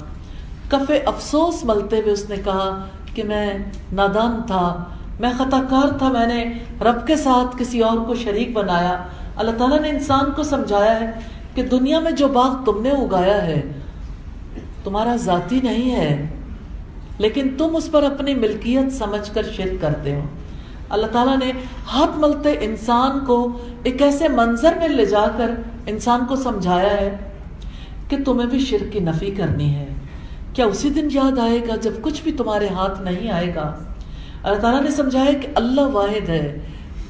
کفے 0.69 0.99
افسوس 0.99 1.65
ملتے 1.65 1.97
ہوئے 1.97 2.13
اس 2.13 2.29
نے 2.31 2.37
کہا 2.45 2.85
کہ 3.15 3.23
میں 3.23 3.59
نادان 3.93 4.41
تھا، 4.47 4.85
میں 5.21 5.31
خطا 5.39 5.61
کار 5.71 5.99
تھا، 5.99 6.09
میں 6.09 6.27
نے 6.27 6.45
رب 6.81 7.07
کے 7.07 7.17
ساتھ 7.17 7.57
کسی 7.59 7.81
اور 7.81 7.99
کو 7.99 8.15
شریک 8.15 8.53
بنایا۔ 8.53 8.97
اللہ 9.37 9.51
تعالیٰ 9.59 9.81
نے 9.81 9.91
انسان 9.91 10.31
کو 10.37 10.43
سمجھایا 10.43 11.01
ہے 11.01 11.11
کہ 11.59 11.63
دنیا 11.63 12.01
میں 12.01 12.11
جو 12.11 12.29
باغ 12.29 12.65
تم 12.65 12.83
نے 12.83 12.91
اگایا 12.91 13.47
ہے، 13.47 13.63
تمہارا 14.85 15.17
ذاتی 15.17 15.61
نہیں 15.63 15.91
ہے، 15.97 16.27
لیکن 17.19 17.49
تم 17.59 17.77
اس 17.77 17.91
پر 17.91 18.03
اپنی 18.03 18.35
ملکیت 18.35 18.93
سمجھ 18.93 19.35
کر 19.35 19.43
شرک 19.57 19.83
کرتے 19.83 20.15
ہو۔ 20.15 20.21
اللہ 20.89 21.07
تعالیٰ 21.07 21.37
نے 21.39 21.53
ہاتھ 21.93 22.19
ملتے 22.19 22.55
انسان 22.61 23.25
کو 23.25 23.59
ایک 23.83 24.03
ایسے 24.03 24.29
منظر 24.29 24.73
میں 24.79 24.89
لے 24.89 25.05
جا 25.05 25.25
کر 25.37 25.51
انسان 25.87 26.21
کو 26.29 26.37
سمجھایا 26.37 26.91
ہے 26.91 27.17
کہ 28.09 28.17
تمہیں 28.25 28.47
بھی 28.47 28.59
شرک 28.59 28.93
کی 28.93 29.01
نفی 29.01 29.31
کرنی 29.31 29.75
ہے۔ 29.75 29.89
کیا 30.53 30.67
اسی 30.67 30.91
دن 30.91 31.09
یاد 31.13 31.39
آئے 31.39 31.61
گا 31.69 31.77
جب 31.77 31.93
کچھ 32.03 32.23
بھی 32.23 32.33
تمہارے 32.33 32.69
ہاتھ 32.69 33.03
نہیں 33.03 33.31
آئے 33.31 33.55
گا؟ 33.55 33.79
اللہ 34.43 34.61
تعالیٰ 34.61 34.83
نے 34.83 34.91
سمجھایا 34.91 35.33
کہ 35.33 35.49
اللہ 35.55 35.81
واحد 35.81 36.29
ہے، 36.29 36.59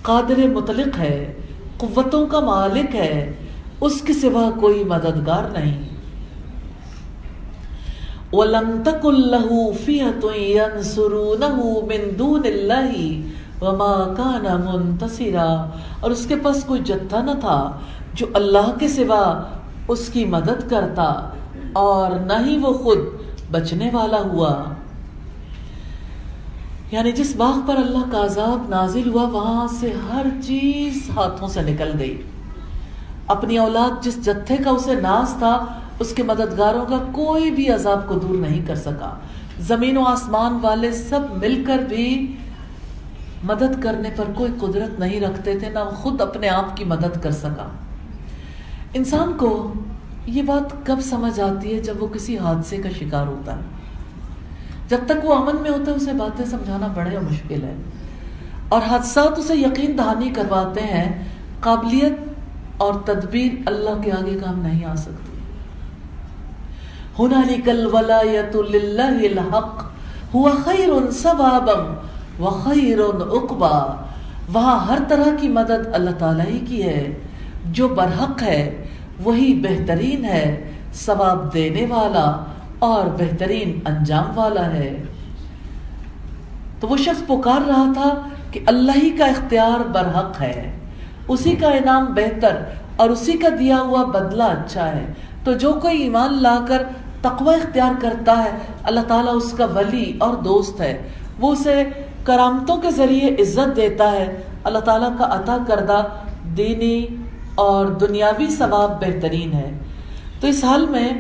قادر 0.03 0.47
مطلق 0.47 0.99
ہے، 0.99 1.33
قوتوں 1.77 2.27
کا 2.27 2.41
مالک 2.41 2.97
ہے 2.97 3.33
اس 3.81 4.03
کے 4.03 4.13
سوا 4.13 4.51
کوئی 4.61 4.85
مددگار 4.85 5.51
نہیں۔ 5.51 5.89
وَلَمْ 8.33 8.85
تَكُلْ 8.85 9.19
لَهُ 9.19 9.73
فِيَةٌ 9.85 10.35
يَنْصُرُونَهُ 10.35 11.83
مِن 11.87 12.19
دُونِ 12.19 12.47
اللَّهِ 12.47 13.21
وَمَا 13.61 14.15
كَانَ 14.17 14.69
مُنْتَصِرًا۔ 14.69 15.71
اور 16.01 16.11
اس 16.11 16.27
کے 16.27 16.37
پاس 16.37 16.65
کوئی 16.65 16.81
جتھا 16.81 17.23
نہ 17.23 17.31
تھا 17.41 17.73
جو 18.15 18.27
اللہ 18.35 18.79
کے 18.79 18.89
سوا 18.89 19.43
اس 19.89 20.09
کی 20.09 20.25
مدد 20.25 20.71
کرتا 20.71 21.31
اور 21.73 22.11
نہ 22.11 22.33
ہی 22.47 22.59
وہ 22.59 22.73
خود 22.73 22.99
بچنے 23.51 23.91
والا 23.93 24.19
ہوا۔ 24.19 24.63
یعنی 26.91 27.13
جس 27.13 27.37
باغ 27.37 27.61
پر 27.67 27.77
اللہ 27.77 28.13
کا 28.13 28.25
عذاب 28.25 28.67
نازل 28.69 29.11
ہوا، 29.11 29.23
وہاں 29.23 29.67
سے 29.67 29.93
ہر 30.13 30.27
چیز 30.43 31.11
ہاتھوں 31.17 31.49
سے 31.49 31.63
نکل 31.63 31.91
گئی۔ 31.99 32.23
اپنی 33.29 33.59
اولاد 33.59 34.05
جس 34.05 34.25
جتھے 34.25 34.57
کا 34.57 34.71
اسے 34.71 34.95
ناز 34.95 35.35
تھا، 35.39 35.67
اس 35.99 36.13
کے 36.15 36.23
مددگاروں 36.23 36.87
کا 36.87 36.99
کوئی 37.13 37.51
بھی 37.51 37.69
عذاب 37.69 38.09
کو 38.09 38.15
دور 38.15 38.39
نہیں 38.39 38.67
کر 38.67 38.75
سکا۔ 38.75 39.19
زمین 39.59 39.97
و 39.97 40.05
آسمان 40.05 40.59
والے 40.63 40.93
سب 40.93 41.21
مل 41.37 41.65
کر 41.67 41.79
بھی 41.79 42.37
مدد 43.45 43.83
کرنے 43.83 44.11
پر 44.17 44.25
کوئی 44.35 44.53
قدرت 44.59 45.01
نہیں 45.01 45.21
رکھتے 45.21 45.59
تھے، 45.59 45.69
نہ 45.69 45.79
خود 45.95 46.21
اپنے 46.21 46.49
آپ 46.49 46.77
کی 46.77 46.85
مدد 46.85 47.23
کر 47.23 47.31
سکا۔ 47.31 47.69
انسان 48.95 49.33
کو 49.37 49.73
یہ 50.27 50.43
بات 50.43 50.87
کب 50.87 51.01
سمجھ 51.01 51.41
آتی 51.41 51.75
ہے 51.75 51.81
جب 51.81 52.03
وہ 52.03 52.07
کسی 52.07 52.39
حادثے 52.39 52.77
کا 52.77 52.89
شکار 52.99 53.27
ہوتا 53.27 53.57
ہے؟ 53.57 53.61
جب 54.89 54.99
تک 55.07 55.25
وہ 55.25 55.35
امن 55.35 55.63
میں 55.63 55.71
ہوتا 55.71 55.91
ہے، 55.91 55.97
اسے 55.97 56.13
باتیں 56.13 56.45
سمجھانا 56.45 56.87
بڑے 56.87 57.19
مشکل 57.19 57.63
ہے۔ 57.63 57.75
اور 58.69 58.83
حادثات 58.83 59.39
اسے 59.39 59.57
یقین 59.57 59.99
دہانی 59.99 60.31
کرواتے 60.31 60.81
ہیں، 60.81 61.25
قابلیت 61.61 62.28
اور 62.79 62.95
تدبیر 63.05 63.63
اللہ 63.67 64.03
کے 64.03 64.13
آگے 64.13 64.39
کام 64.45 64.59
نہیں 64.59 64.85
آ 64.85 64.95
سکتی۔ 64.95 65.39
کل 67.65 67.89
ولایت 67.93 68.57
الحق 68.57 69.85
ہوا 70.35 70.51
خیر 70.65 70.89
و 72.41 72.61
خیر 72.65 72.99
اقبا 73.21 74.05
وہاں 74.53 74.87
ہر 74.87 74.99
طرح 75.09 75.37
کی 75.41 75.49
مدد 75.49 75.95
اللہ 75.95 76.11
تعالیٰ 76.19 76.47
ہی 76.47 76.59
کی 76.59 76.83
ہے۔ 76.83 77.19
جو 77.65 77.89
برحق 77.89 78.43
ہے، 78.43 78.87
وہی 79.23 79.55
بہترین 79.55 80.25
ہے، 80.25 80.73
ثواب 80.95 81.55
دینے 81.55 81.87
والا 81.89 82.45
اور 82.79 83.07
بہترین 83.07 83.81
انجام 83.85 84.39
والا 84.39 84.67
ہے۔ 84.67 85.03
تو 86.81 86.89
وہ 86.89 86.97
شخص 86.97 87.27
پکار 87.27 87.69
رہا 87.69 87.93
تھا 87.95 88.29
کہ 88.51 88.61
اللہ 88.67 88.93
ہی 89.03 89.11
کا 89.11 89.25
اختیار 89.25 89.89
برحق 89.89 90.43
ہے۔ 90.43 90.78
اسی 91.29 91.57
کا 91.57 91.69
انعام 91.69 92.05
بہتر 92.05 92.57
اور 92.97 93.11
اسی 93.11 93.33
کا 93.33 93.49
دیا 93.59 93.81
ہوا 93.81 94.05
بدلہ 94.05 94.43
اچھا 94.43 94.97
ہے۔ 94.97 95.13
تو 95.45 95.53
جو 95.53 95.73
کوئی 95.73 96.03
ایمان 96.03 96.43
لا 96.43 96.59
کر 96.69 96.83
تقوی 97.21 97.55
اختیار 97.55 97.93
کرتا 98.01 98.45
ہے، 98.45 98.51
اللہ 98.83 99.01
تعالیٰ 99.01 99.37
اس 99.37 99.53
کا 99.53 99.65
ولی 99.65 100.13
اور 100.19 100.35
دوست 100.35 100.81
ہے۔ 100.81 101.09
وہ 101.41 101.53
اسے 101.53 101.85
کرامتوں 102.25 102.77
کے 102.77 102.91
ذریعے 102.91 103.43
عزت 103.43 103.77
دیتا 103.77 104.13
ہے۔ 104.13 104.43
اللہ 104.65 104.79
تعالیٰ 104.79 105.19
کا 105.19 105.25
عطا 105.25 105.59
کردہ 105.69 106.03
دینی 106.57 107.07
اور 107.55 107.87
دنیاوی 107.87 108.47
ثواب 108.47 109.01
بہترین 109.01 109.53
ہے۔ 109.53 109.79
تو 110.41 110.47
اس 110.47 110.65
حال 110.65 110.87
میں 110.87 111.11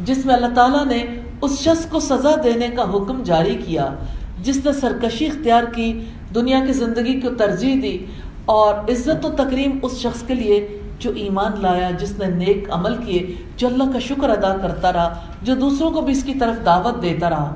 جس 0.00 0.26
میں 0.26 0.34
اللہ 0.34 0.54
تعالیٰ 0.54 0.86
نے 0.86 1.04
اس 1.40 1.58
شخص 1.58 1.86
کو 1.86 2.00
سزا 2.00 2.34
دینے 2.44 2.68
کا 2.68 2.82
حکم 2.82 3.22
جاری 3.22 3.58
کیا، 3.66 3.94
جس 4.42 4.64
نے 4.64 4.72
سرکشی 4.72 5.26
اختیار 5.26 5.64
کی، 5.64 6.04
دنیا 6.34 6.64
کی 6.66 6.72
زندگی 6.72 7.20
کو 7.20 7.28
ترجیح 7.34 7.74
دی 7.82 7.98
اور 8.46 8.74
عزت 8.74 9.26
و 9.26 9.30
تکریم 9.30 9.78
اس 9.82 9.98
شخص 9.98 10.22
کے 10.22 10.34
لیے 10.34 10.80
جو 10.98 11.10
ایمان 11.16 11.52
لایا، 11.62 11.90
جس 11.90 12.18
نے 12.18 12.26
نیک 12.26 12.68
عمل 12.70 12.96
کیے، 12.96 13.34
جو 13.56 13.66
اللہ 13.66 13.84
کا 13.92 13.98
شکر 13.98 14.30
ادا 14.30 14.56
کرتا 14.62 14.92
رہا، 14.92 15.20
جو 15.42 15.54
دوسروں 15.54 15.90
کو 15.90 16.00
بھی 16.00 16.12
اس 16.12 16.24
کی 16.24 16.34
طرف 16.34 16.66
دعوت 16.66 17.02
دیتا 17.02 17.30
رہا۔ 17.30 17.54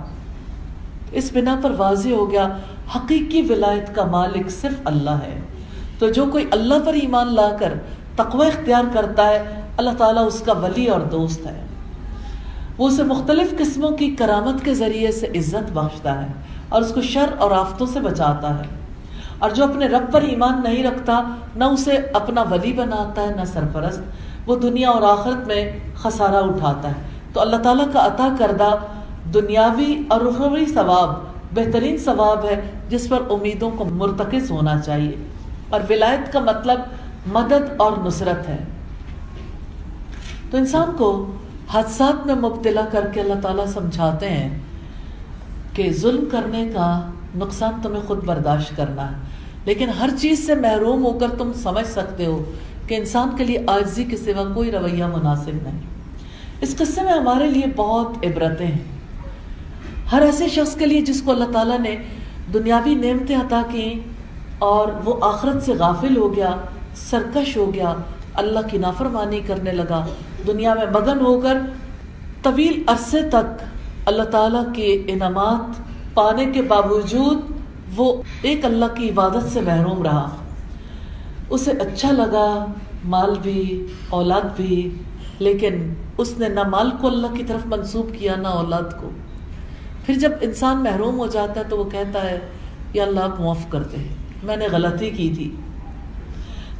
اس 1.12 1.30
بنا 1.34 1.56
پر 1.62 1.72
واضح 1.76 2.08
ہو 2.08 2.30
گیا، 2.30 2.48
حقیقی 2.96 3.42
ولایت 3.42 3.94
کا 3.94 4.04
مالک 4.04 4.50
صرف 4.50 4.80
اللہ 4.84 5.10
ہے۔ 5.10 5.40
تو 5.98 6.10
جو 6.10 6.24
کوئی 6.32 6.46
اللہ 6.50 6.74
پر 6.86 6.92
ایمان 6.92 7.34
لا 7.34 7.48
کر 7.58 7.74
تقوی 8.16 8.46
اختیار 8.46 8.84
کرتا 8.92 9.28
ہے، 9.28 9.60
اللہ 9.76 9.90
تعالیٰ 9.98 10.26
اس 10.26 10.40
کا 10.40 10.52
ولی 10.52 10.86
اور 10.86 11.00
دوست 11.00 11.46
ہے۔ 11.46 11.66
وہ 12.78 12.88
اسے 12.88 13.02
مختلف 13.02 13.58
قسموں 13.58 13.90
کی 13.90 14.16
کرامت 14.18 14.64
کے 14.64 14.74
ذریعے 14.74 15.12
سے 15.12 15.26
عزت 15.26 15.72
بخشتا 15.72 16.22
ہے 16.22 16.28
اور 16.68 16.82
اس 16.82 16.92
کو 16.94 17.02
شر 17.02 17.26
اور 17.38 17.50
آفتوں 17.50 17.86
سے 17.86 18.00
بچاتا 18.00 18.58
ہے۔ 18.58 18.79
اور 19.40 19.50
جو 19.50 19.64
اپنے 19.64 19.86
رب 19.86 20.12
پر 20.12 20.22
ایمان 20.22 20.60
نہیں 20.64 20.82
رکھتا، 20.82 21.22
نہ 21.56 21.64
اسے 21.64 21.96
اپنا 22.12 22.42
ولی 22.42 22.72
بناتا 22.72 23.22
ہے، 23.22 23.34
نہ 23.36 23.44
سرپرست۔ 23.44 24.00
وہ 24.46 24.56
دنیا 24.56 24.90
اور 24.90 25.18
آخرت 25.18 25.46
میں 25.46 25.78
خسارہ 25.94 26.36
اٹھاتا 26.36 26.88
ہے۔ 26.88 26.94
تو 27.32 27.40
اللہ 27.40 27.56
تعالیٰ 27.56 27.92
کا 27.92 28.06
عطا 28.06 28.28
کردہ 28.38 28.70
دنیاوی 29.34 30.02
اور 30.08 30.20
رخوی 30.20 30.66
ثواب 30.66 31.14
بہترین 31.54 31.98
ثواب 31.98 32.44
ہے، 32.44 32.70
جس 32.88 33.08
پر 33.08 33.22
امیدوں 33.30 33.70
کو 33.70 33.84
مرتکز 33.84 34.50
ہونا 34.50 34.80
چاہیے۔ 34.80 35.16
اور 35.70 35.80
ولایت 35.90 36.32
کا 36.32 36.40
مطلب 36.40 36.80
مدد 37.26 37.72
اور 37.76 37.92
نصرت 38.06 38.48
ہے۔ 38.48 38.58
تو 40.50 40.56
انسان 40.56 40.90
کو 40.98 41.36
حادثات 41.74 42.26
میں 42.26 42.34
مبتلا 42.34 42.80
کر 42.92 43.06
کے 43.12 43.20
اللہ 43.20 43.40
تعالیٰ 43.42 43.66
سمجھاتے 43.66 44.30
ہیں 44.30 44.58
کہ 45.74 45.92
ظلم 45.92 46.24
کرنے 46.32 46.68
کا 46.74 47.00
نقصان 47.36 47.72
تمہیں 47.82 48.02
خود 48.06 48.24
برداشت 48.24 48.76
کرنا 48.76 49.10
ہے۔ 49.10 49.29
لیکن 49.64 49.88
ہر 49.88 50.08
چیز 50.20 50.46
سے 50.46 50.54
محروم 50.54 51.04
ہو 51.04 51.18
کر 51.18 51.26
تم 51.38 51.52
سمجھ 51.52 51.86
سکتے 51.86 52.26
ہو 52.26 52.44
کہ 52.86 52.94
انسان 52.94 53.28
کے 53.36 53.44
لیے 53.44 53.58
آجزی 53.66 54.04
کے 54.04 54.16
سوا 54.16 54.52
کوئی 54.54 54.70
رویہ 54.70 55.04
مناسب 55.04 55.50
نہیں۔ 55.62 55.80
اس 56.60 56.76
قصے 56.76 57.02
میں 57.02 57.12
ہمارے 57.12 57.46
لیے 57.46 57.66
بہت 57.76 58.08
عبرتیں 58.22 58.66
ہیں۔ 58.66 59.00
ہر 60.12 60.22
ایسے 60.22 60.48
شخص 60.48 60.76
کے 60.76 60.86
لیے 60.86 61.00
جس 61.00 61.22
کو 61.22 61.30
اللہ 61.30 61.44
تعالیٰ 61.52 61.78
نے 61.78 61.96
دنیاوی 62.54 62.94
نعمتیں 62.94 63.36
عطا 63.36 63.62
کی 63.70 64.00
اور 64.58 64.88
وہ 65.04 65.14
آخرت 65.20 65.62
سے 65.62 65.72
غافل 65.72 66.16
ہو 66.16 66.36
گیا، 66.36 66.56
سرکش 66.94 67.56
ہو 67.56 67.74
گیا، 67.74 67.94
اللہ 68.34 68.58
کی 68.70 68.78
نافرمانی 68.78 69.40
کرنے 69.46 69.72
لگا، 69.72 70.06
دنیا 70.46 70.74
میں 70.74 70.86
مگن 70.92 71.20
ہو 71.20 71.40
کر 71.40 71.58
طویل 72.42 72.82
عرصے 72.86 73.28
تک 73.28 73.62
اللہ 74.06 74.22
تعالیٰ 74.22 74.64
کے 74.74 75.02
انعامات 75.06 75.80
پانے 76.14 76.44
کے 76.44 76.62
باوجود 76.62 77.59
وہ 77.96 78.22
ایک 78.42 78.64
اللہ 78.64 78.84
کی 78.96 79.10
عبادت 79.10 79.52
سے 79.52 79.60
محروم 79.60 80.02
رہا۔ 80.02 80.36
اسے 81.50 81.70
اچھا 81.70 82.10
لگا، 82.10 82.66
مال 83.04 83.34
بھی، 83.42 83.86
اولاد 84.08 84.56
بھی، 84.56 84.94
لیکن 85.38 85.94
اس 86.18 86.38
نے 86.38 86.48
نہ 86.48 86.62
مال 86.62 86.90
کو 87.00 87.06
اللہ 87.06 87.26
کی 87.26 87.44
طرف 87.44 87.66
منسوب 87.66 88.14
کیا، 88.18 88.36
نہ 88.36 88.48
اولاد 88.48 89.00
کو۔ 89.00 89.10
پھر 90.06 90.14
جب 90.14 90.32
انسان 90.40 90.76
محروم 90.76 91.18
ہو 91.18 91.26
جاتا 91.26 91.60
ہے 91.60 91.64
تو 91.68 91.78
وہ 91.78 91.90
کہتا 91.90 92.30
ہے، 92.30 92.38
یا 92.92 93.04
اللہ 93.04 93.20
آپ 93.20 93.40
معاف 93.40 93.68
کرتے 93.68 93.96
ہیں 93.96 94.14
میں 94.42 94.56
نے 94.56 94.66
غلطی 94.72 95.10
کی 95.10 95.32
تھی۔ 95.36 95.56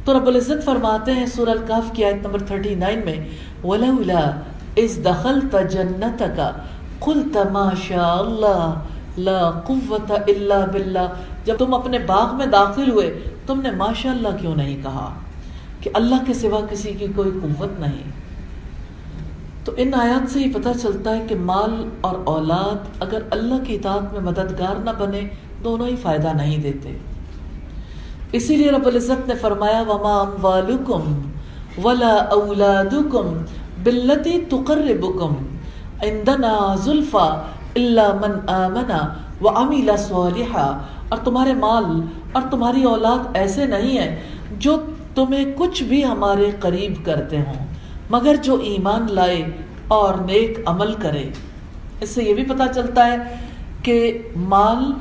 تو 0.05 0.19
رب 0.19 0.27
العزت 0.27 0.65
فرماتے 0.65 1.11
ہیں 1.11 1.25
سور 1.25 1.47
القاف 1.47 1.91
کی 1.93 2.05
آیت 2.05 2.25
نمبر 2.25 2.39
39 2.39 3.05
میں، 3.05 3.27
وَلَوْلَا 3.65 4.31
اِذْ 4.73 5.05
دَخَلْتَ 5.05 5.57
جَنَّتَكَ 5.71 6.41
قُلْتَ 6.99 7.39
مَا 7.51 7.69
شَاءَ 7.87 8.19
اللَّهِ 8.19 8.90
لَا 9.17 9.59
قُوَّةَ 9.65 10.13
إِلَّا 10.13 10.65
بِاللَّهِ 10.65 11.07
جب 11.45 11.55
تم 11.57 11.73
اپنے 11.73 11.99
باغ 11.99 12.35
میں 12.35 12.45
داخل 12.45 12.91
ہوئے، 12.91 13.23
تم 13.47 13.61
نے 13.61 13.71
ماشاء 13.71 14.11
اللہ 14.11 14.27
کیوں 14.41 14.55
نہیں 14.55 14.77
کہا 14.83 15.13
کہ 15.79 15.89
اللہ 15.93 16.15
کے 16.27 16.33
سوا 16.33 16.59
کسی 16.69 16.93
کی 16.93 17.07
کوئی 17.15 17.31
قوت 17.41 17.79
نہیں؟ 17.79 18.11
تو 19.65 19.71
ان 19.77 19.93
آیات 19.93 20.31
سے 20.31 20.39
ہی 20.39 20.53
پتہ 20.53 20.69
چلتا 20.81 21.17
ہے 21.17 21.25
کہ 21.29 21.35
مال 21.35 21.89
اور 22.01 22.15
اولاد 22.23 23.01
اگر 23.01 23.21
اللہ 23.31 23.63
کی 23.67 23.75
اطاعت 23.75 24.13
میں 24.13 24.21
مددگار 24.21 24.75
نہ 24.83 24.89
بنے، 24.99 25.21
دونوں 25.63 25.87
ہی 25.87 25.95
فائدہ 25.95 26.27
نہیں 26.35 26.57
دیتے۔ 26.57 26.97
اسی 28.31 28.55
لیے 28.55 28.71
رب 28.71 28.87
العزت 28.87 29.27
نے 29.27 29.35
فرمایا، 29.35 29.83
وما 29.87 30.19
اموالکم 30.19 31.21
ولا 31.83 32.15
اولادکم 32.31 33.43
باللتی 33.83 34.41
تقربکم 34.49 35.33
عندنا 36.03 36.75
زلفا 36.75 37.41
الا 37.75 38.11
من 38.13 38.49
آمنا 38.49 39.13
وعمل 39.41 39.89
صالحا۔ 39.97 40.79
اور 41.09 41.19
تمہارے 41.23 41.53
مال 41.53 41.85
اور 42.31 42.41
تمہاری 42.51 42.83
اولاد 42.83 43.35
ایسے 43.35 43.65
نہیں 43.65 43.97
ہیں 43.97 44.21
جو 44.57 44.77
تمہیں 45.15 45.45
کچھ 45.55 45.83
بھی 45.83 46.05
ہمارے 46.05 46.51
قریب 46.59 47.05
کرتے 47.05 47.37
ہوں، 47.37 47.53
مگر 48.09 48.35
جو 48.35 48.55
ایمان 48.55 49.05
لائے 49.09 49.51
اور 49.87 50.13
نیک 50.13 50.59
عمل 50.65 50.93
کرے۔ 50.93 51.29
اس 52.01 52.09
سے 52.09 52.23
یہ 52.23 52.33
بھی 52.33 52.43
پتا 52.43 52.73
چلتا 52.73 53.05
ہے 53.05 53.17
کہ 53.83 54.17
مال 54.35 54.93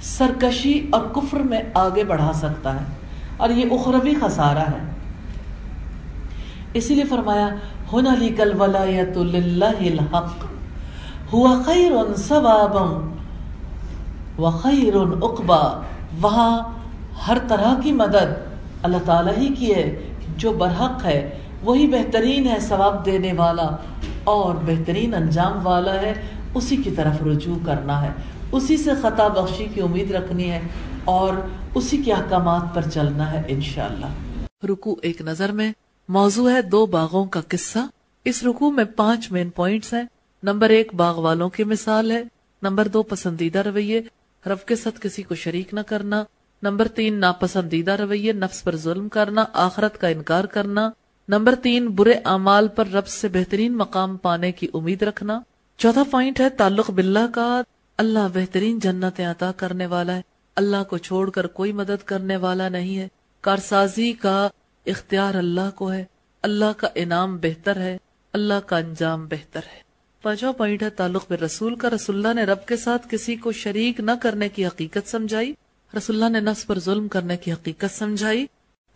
سرکشی 0.00 0.86
اور 0.90 1.00
کفر 1.12 1.40
میں 1.40 1.60
آگے 1.74 2.04
بڑھا 2.04 2.32
سکتا 2.34 2.74
ہے۔ 2.74 2.84
اور 3.36 3.48
یہ 3.48 3.64
اخروی 3.70 4.14
خسارہ 4.20 4.58
ہے۔ 4.58 4.90
اسی 6.74 6.94
لیے 6.94 7.04
فرمایا 7.04 7.48
ہن 7.92 8.06
علی 8.06 8.28
کل 8.28 8.60
ولایت 8.60 9.16
الحق 9.16 10.44
ہوا 11.32 11.62
خیر 11.66 11.92
ثوابا 12.16 13.08
وخیر 14.42 14.94
اقبا 15.22 15.80
وہاں 16.20 16.62
ہر 17.28 17.38
طرح 17.48 17.80
کی 17.82 17.92
مدد 17.92 18.52
اللہ 18.82 18.96
تعالیٰ 19.04 19.38
ہی 19.38 19.48
کی 19.48 19.74
ہے، 19.74 20.14
جو 20.36 20.52
برحق 20.52 21.04
ہے، 21.04 21.38
وہی 21.62 21.86
بہترین 21.86 22.46
ہے 22.48 22.60
ثواب 22.60 23.06
دینے 23.06 23.32
والا 23.32 23.76
اور 24.24 24.54
بہترین 24.54 25.14
انجام 25.14 25.66
والا 25.66 25.94
ہے، 25.94 26.14
اسی 26.54 26.76
کی 26.76 26.90
طرف 26.90 27.22
رجوع 27.22 27.56
کرنا 27.66 28.02
ہے۔ 28.02 28.10
اسی 28.52 28.76
سے 28.76 28.90
خطا 29.02 29.28
بخشی 29.28 29.66
کی 29.74 29.80
امید 29.80 30.10
رکھنی 30.10 30.50
ہے 30.50 30.60
اور 31.04 31.34
اسی 31.74 31.96
کے 31.96 32.12
احکامات 32.12 32.74
پر 32.74 32.82
چلنا 32.82 33.32
ہے 33.32 33.42
انشاءاللہ۔ 33.48 34.06
رکو 34.66 34.96
ایک 35.02 35.22
نظر 35.22 35.52
میں، 35.52 35.72
موضوع 36.08 36.50
ہے 36.50 36.62
دو 36.62 36.86
باغوں 36.86 37.24
کا 37.24 37.40
قصہ۔ 37.48 37.78
اس 38.24 38.44
رکو 38.44 38.70
میں 38.70 38.84
پانچ 38.84 39.32
مین 39.32 39.50
پوائنٹس 39.50 39.94
ہیں۔ 39.94 40.04
نمبر 40.42 40.70
ایک، 40.70 40.94
باغ 40.94 41.20
والوں 41.20 41.48
کی 41.48 41.64
مثال 41.64 42.10
ہے۔ 42.10 42.22
نمبر 42.62 42.88
دو، 42.88 43.02
پسندیدہ 43.02 43.58
رویے۔ 43.58 44.02
رب 44.46 44.66
کے 44.66 44.76
ساتھ 44.76 45.00
کسی 45.00 45.22
کو 45.22 45.34
شریک 45.34 45.74
نہ 45.74 45.80
کرنا۔ 45.80 46.24
نمبر 46.62 46.88
تین، 46.88 47.14
ناپسندیدہ 47.14 47.90
رویے، 47.90 48.32
نفس 48.32 48.64
پر 48.64 48.76
ظلم 48.76 49.08
کرنا، 49.08 49.44
آخرت 49.52 50.00
کا 50.00 50.08
انکار 50.08 50.44
کرنا۔ 50.44 50.90
نمبر 51.28 51.54
تین، 51.54 51.88
برے 51.88 52.12
اعمال 52.24 52.68
پر 52.68 52.86
رب 52.86 53.06
سے 53.06 53.28
بہترین 53.28 53.76
مقام 53.76 54.16
پانے 54.16 54.52
کی 54.52 54.68
امید 54.74 55.02
رکھنا۔ 55.02 55.40
چوتھا 55.76 56.02
پوائنٹ 56.10 56.40
ہے، 56.40 56.48
تعلق 56.48 56.90
باللہ 56.90 57.26
کا۔ 57.34 57.62
اللہ 57.98 58.28
بہترین 58.34 58.78
جنت 58.78 59.20
عطا 59.20 59.52
کرنے 59.52 59.86
والا 59.86 60.16
ہے۔ 60.16 60.22
اللہ 60.56 60.84
کو 60.90 60.98
چھوڑ 60.98 61.30
کر 61.30 61.46
کوئی 61.46 61.72
مدد 61.72 62.04
کرنے 62.04 62.36
والا 62.36 62.68
نہیں 62.68 62.98
ہے۔ 62.98 63.08
کارسازی 63.40 64.12
کا 64.12 64.48
اختیار 64.86 65.34
اللہ 65.34 65.70
کو 65.74 65.92
ہے۔ 65.92 66.04
اللہ 66.42 66.72
کا 66.76 66.88
انعام 66.94 67.36
بہتر 67.36 67.76
ہے۔ 67.76 67.98
اللہ 68.32 68.54
کا 68.66 68.78
انجام 68.78 69.26
بہتر 69.26 69.60
ہے۔ 69.74 69.91
پانچواں 70.22 70.52
پوائنٹ 70.52 70.82
ہے 70.82 70.90
تعلق 70.90 71.24
میں 71.30 71.38
رسول 71.38 71.74
کا، 71.74 71.90
رسول 71.90 72.16
اللہ 72.16 72.40
نے 72.40 72.44
رب 72.44 72.66
کے 72.66 72.76
ساتھ 72.76 73.06
کسی 73.10 73.36
کو 73.36 73.52
شریک 73.52 74.00
نہ 74.00 74.10
کرنے 74.22 74.48
کی 74.48 74.66
حقیقت 74.66 75.10
سمجھائی۔ 75.10 75.54
رسول 75.96 76.22
اللہ 76.22 76.38
نے 76.38 76.50
نفس 76.50 76.66
پر 76.66 76.78
ظلم 76.78 77.08
کرنے 77.08 77.36
کی 77.36 77.52
حقیقت 77.52 77.98
سمجھائی۔ 77.98 78.46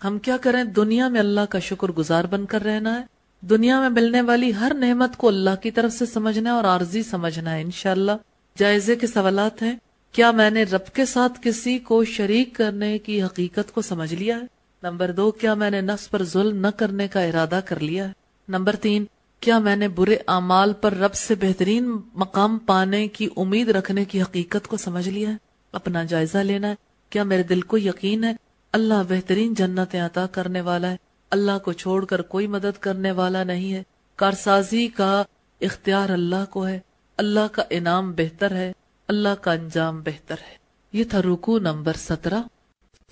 ہم 0.04 0.18
کیا 0.18 0.36
کریں؟ 0.36 0.64
دنیا 0.64 1.08
میں 1.08 1.20
اللہ 1.20 1.40
کا 1.50 1.58
شکر 1.58 1.88
گزار 1.88 2.24
بن 2.24 2.46
کر 2.46 2.62
رہنا 2.62 3.00
ہے۔ 3.00 3.04
دنیا 3.40 3.80
میں 3.80 3.88
ملنے 3.88 4.20
والی 4.20 4.52
ہر 4.60 4.72
نعمت 4.74 5.16
کو 5.16 5.28
اللہ 5.28 5.50
کی 5.62 5.70
طرف 5.70 5.92
سے 5.92 6.06
سمجھنا 6.06 6.50
ہے 6.50 6.54
اور 6.54 6.64
عارضی 6.64 7.02
سمجھنا 7.02 7.54
ہے، 7.54 7.62
انشاءاللہ۔ 7.62 8.12
جائزے 8.58 8.96
کے 8.96 9.06
سوالات 9.06 9.62
ہیں۔ 9.62 9.76
کیا 10.12 10.30
میں 10.30 10.50
نے 10.50 10.62
رب 10.62 10.94
کے 10.94 11.04
ساتھ 11.04 11.32
کسی 11.42 11.78
کو 11.78 12.04
شریک 12.04 12.54
کرنے 12.54 12.98
کی 12.98 13.22
حقیقت 13.22 13.74
کو 13.74 13.82
سمجھ 13.82 14.14
لیا 14.14 14.36
ہے؟ 14.36 14.46
نمبر 14.82 15.12
دو، 15.12 15.30
کیا 15.30 15.54
میں 15.54 15.70
نے 15.70 15.80
نفس 15.80 16.10
پر 16.10 16.22
ظلم 16.22 16.56
نہ 16.56 16.66
کرنے 16.66 17.08
کا 17.08 17.20
ارادہ 17.20 17.60
کر 17.64 17.80
لیا 17.80 18.08
ہے؟ 18.08 18.12
نمبر 18.48 18.76
تین 18.76 19.04
کیا 19.40 19.58
میں 19.58 19.76
نے 19.76 19.88
برے 19.88 20.16
اعمال 20.26 20.72
پر 20.72 20.94
رب 20.94 21.14
سے 21.14 21.34
بہترین 21.34 21.96
مقام 22.14 22.58
پانے 22.58 23.08
کی 23.08 23.28
امید 23.36 23.68
رکھنے 23.68 24.04
کی 24.04 24.22
حقیقت 24.22 24.68
کو 24.68 24.76
سمجھ 24.76 25.08
لیا 25.08 25.30
ہے؟ 25.30 25.36
اپنا 25.72 26.04
جائزہ 26.04 26.38
لینا 26.38 26.68
ہے؟ 26.68 26.74
کیا 27.10 27.22
میرے 27.22 27.42
دل 27.42 27.60
کو 27.60 27.78
یقین 27.78 28.24
ہے؟ 28.24 28.34
اللہ 28.72 28.94
بہترین 29.08 29.54
جنتیں 29.54 30.00
عطا 30.00 30.26
کرنے 30.26 30.60
والا 30.60 30.90
ہے۔ 30.90 30.96
اللہ 31.30 31.58
کو 31.64 31.72
چھوڑ 31.72 32.04
کر 32.04 32.22
کوئی 32.22 32.46
مدد 32.46 32.78
کرنے 32.80 33.10
والا 33.10 33.44
نہیں 33.44 33.72
ہے۔ 33.72 33.82
کارسازی 34.16 34.88
کا 34.88 35.22
اختیار 35.60 36.08
اللہ 36.08 36.44
کو 36.50 36.68
ہے۔ 36.68 36.80
اللہ 37.16 37.46
کا 37.52 37.62
انعام 37.70 38.12
بہتر 38.12 38.50
ہے۔ 38.50 38.72
اللہ 39.08 39.28
کا 39.40 39.52
انجام 39.52 40.02
بہتر 40.02 40.34
ہے۔ 40.34 40.56
یہ 40.92 41.04
تھا 41.04 41.22
رکو 41.22 41.58
نمبر 41.58 41.92
سترہ۔ 41.92 42.42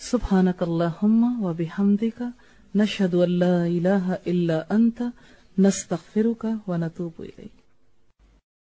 سبحانک 0.01 0.63
اللہم 0.63 1.45
و 1.45 1.53
بحمدک۔ 1.53 2.23
نشہد 2.75 3.15
اللہ 3.15 3.45
الہ 3.45 4.15
الا 4.27 4.61
انت۔ 4.69 5.03
نستغفرک 5.59 6.69
و 6.69 6.79
نتوب 6.79 7.21
الیک 7.21 7.64